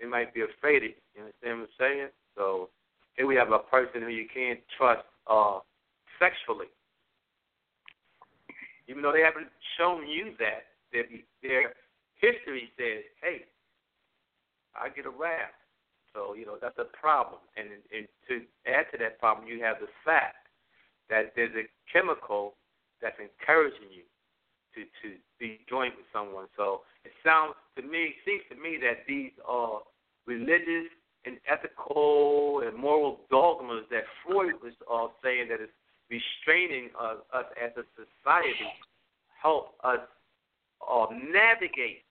[0.00, 0.94] They might be afraid you.
[1.18, 2.08] Understand what I'm saying?
[2.36, 2.70] So
[3.14, 5.58] here we have a person who you can't trust uh,
[6.18, 6.70] sexually,
[8.86, 10.70] even though they haven't shown you that.
[10.92, 11.04] Their,
[11.42, 11.74] their
[12.16, 13.44] history says, "Hey,
[14.74, 15.52] I get a rap."
[16.14, 17.40] So you know that's a problem.
[17.56, 20.48] And, and to add to that problem, you have the fact
[21.10, 22.54] that there's a chemical
[23.02, 24.04] that's encouraging you
[24.74, 26.46] to to be joined with someone.
[26.56, 29.80] So it sounds to me, seems to me that these are
[30.26, 30.90] religious
[31.24, 35.70] and ethical and moral dogmas that Freud was uh, saying that is
[36.10, 38.68] restraining uh, us as a society
[39.42, 40.00] help us
[40.90, 42.02] uh, navigate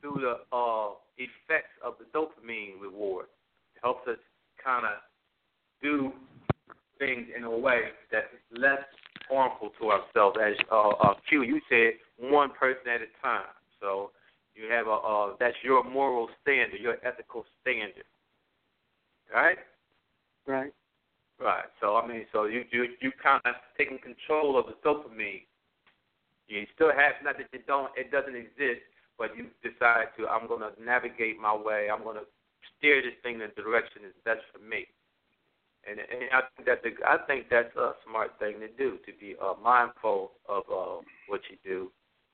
[0.00, 3.26] through the uh, effects of the dopamine reward.
[3.74, 4.18] It helps us
[4.62, 4.92] kind of
[5.82, 6.12] do
[6.98, 8.84] things in a way that's less
[9.28, 10.36] harmful to ourselves.
[10.40, 13.52] As uh, uh, Q, you said, one person at a time.
[13.80, 14.10] So
[14.54, 18.04] you have a uh, that's your moral standard, your ethical standard.
[19.32, 19.58] Right?
[20.46, 20.72] Right.
[21.40, 21.64] Right.
[21.80, 25.42] So I mean, so you you you kind of taking control of the dopamine.
[26.46, 28.84] You still have not that it don't it doesn't exist,
[29.18, 31.88] but you decide to I'm going to navigate my way.
[31.90, 32.26] I'm going to
[32.78, 34.86] steer this thing in the direction that's best for me.
[35.88, 39.12] And, and I think that's a, I think that's a smart thing to do to
[39.20, 41.90] be uh, mindful of uh, what you do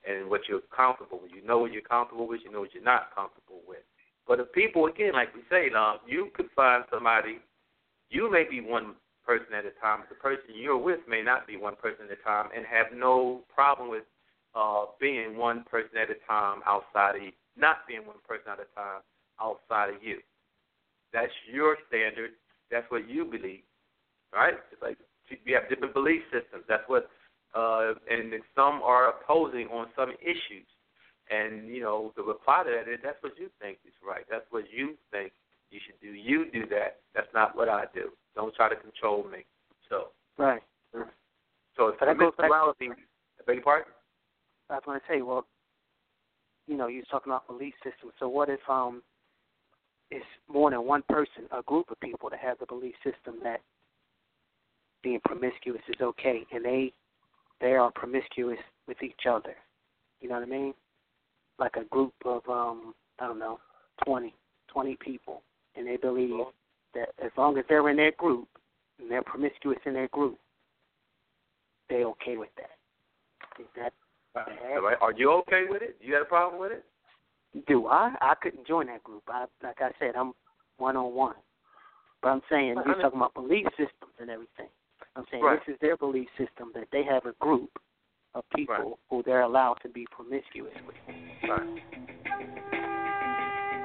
[0.07, 1.31] and what you're comfortable with.
[1.35, 2.41] You know what you're comfortable with.
[2.43, 3.83] You know what you're not comfortable with.
[4.27, 7.39] But if people, again, like we say, now you could find somebody.
[8.09, 8.95] You may be one
[9.25, 10.03] person at a time.
[10.09, 13.41] The person you're with may not be one person at a time, and have no
[13.53, 14.03] problem with
[14.55, 18.59] uh, being one person at a time outside of you, not being one person at
[18.59, 19.01] a time
[19.39, 20.19] outside of you.
[21.13, 22.31] That's your standard.
[22.71, 23.63] That's what you believe,
[24.33, 24.53] right?
[24.71, 24.97] It's like
[25.45, 26.63] we have different belief systems.
[26.67, 27.09] That's what
[27.53, 30.67] uh, and some are opposing on some issues.
[31.29, 34.25] And you know, the reply to that is that's what you think is right.
[34.29, 35.31] That's what you think
[35.69, 36.13] you should do.
[36.13, 36.99] You do that.
[37.15, 38.09] That's not what I do.
[38.35, 39.45] Don't try to control me.
[39.89, 40.07] So
[40.37, 40.61] right.
[41.77, 42.49] So it's that goes back.
[42.49, 42.89] morality.
[42.91, 43.87] I beg your pardon.
[44.69, 45.45] I was going to say, well,
[46.67, 48.13] you know, you was talking about belief systems.
[48.19, 49.01] So what if um,
[50.11, 53.61] it's more than one person, a group of people that have the belief system that
[55.01, 56.93] being promiscuous is okay, and they
[57.61, 59.55] they are promiscuous with each other.
[60.19, 60.73] You know what I mean?
[61.57, 63.59] Like a group of um I don't know,
[64.05, 64.35] twenty,
[64.67, 65.41] twenty people,
[65.75, 66.45] and they believe
[66.93, 68.47] that as long as they're in their group
[68.99, 70.37] and they're promiscuous in their group,
[71.89, 72.71] they're okay with that.
[73.59, 73.93] Is that
[74.33, 74.47] bad?
[75.01, 75.97] Are you okay with it?
[76.01, 76.85] You got a problem with it?
[77.67, 78.13] Do I?
[78.21, 79.23] I couldn't join that group.
[79.27, 80.33] I like I said, I'm
[80.77, 81.35] one on one.
[82.21, 84.69] But I'm saying you're talking about belief systems and everything.
[85.15, 85.59] I'm saying right.
[85.65, 87.71] this is their belief system that they have a group
[88.35, 88.93] of people right.
[89.09, 90.95] who they're allowed to be promiscuous with.
[91.43, 91.81] Right.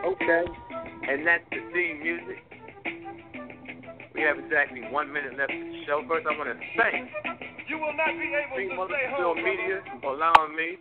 [0.07, 0.45] Okay.
[1.09, 2.39] And that's the theme music.
[4.14, 6.05] We have exactly one minute left of the show.
[6.09, 7.11] First, I want to thank
[7.69, 10.79] you will not be able to stay home, Media for allowing me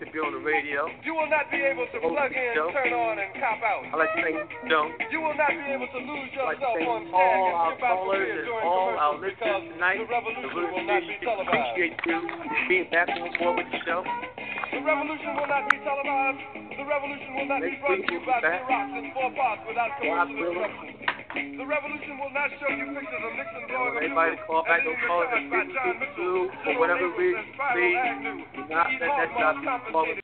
[0.00, 0.88] to be on the radio.
[1.04, 2.72] You will not be able to plug in, show.
[2.72, 3.84] turn on, and cop out.
[3.92, 4.88] I like to thank Joe.
[5.12, 8.96] You will not be able to lose yourself like on all our callers and all
[8.96, 10.00] our listeners tonight.
[10.00, 11.52] The revolution really will not be televised.
[11.52, 12.16] appreciate you
[12.64, 14.00] being back on board with the show.
[14.00, 16.40] The revolution will not be televised.
[16.80, 20.32] The revolution will not be brought to you by Xerox in four parts without commercial
[20.32, 21.19] interruption.
[21.34, 25.50] The revolution will not show you pictures of Nixon blowing up Everybody call back and
[25.50, 30.19] by John Mitchell for whatever reason, please do not let that job call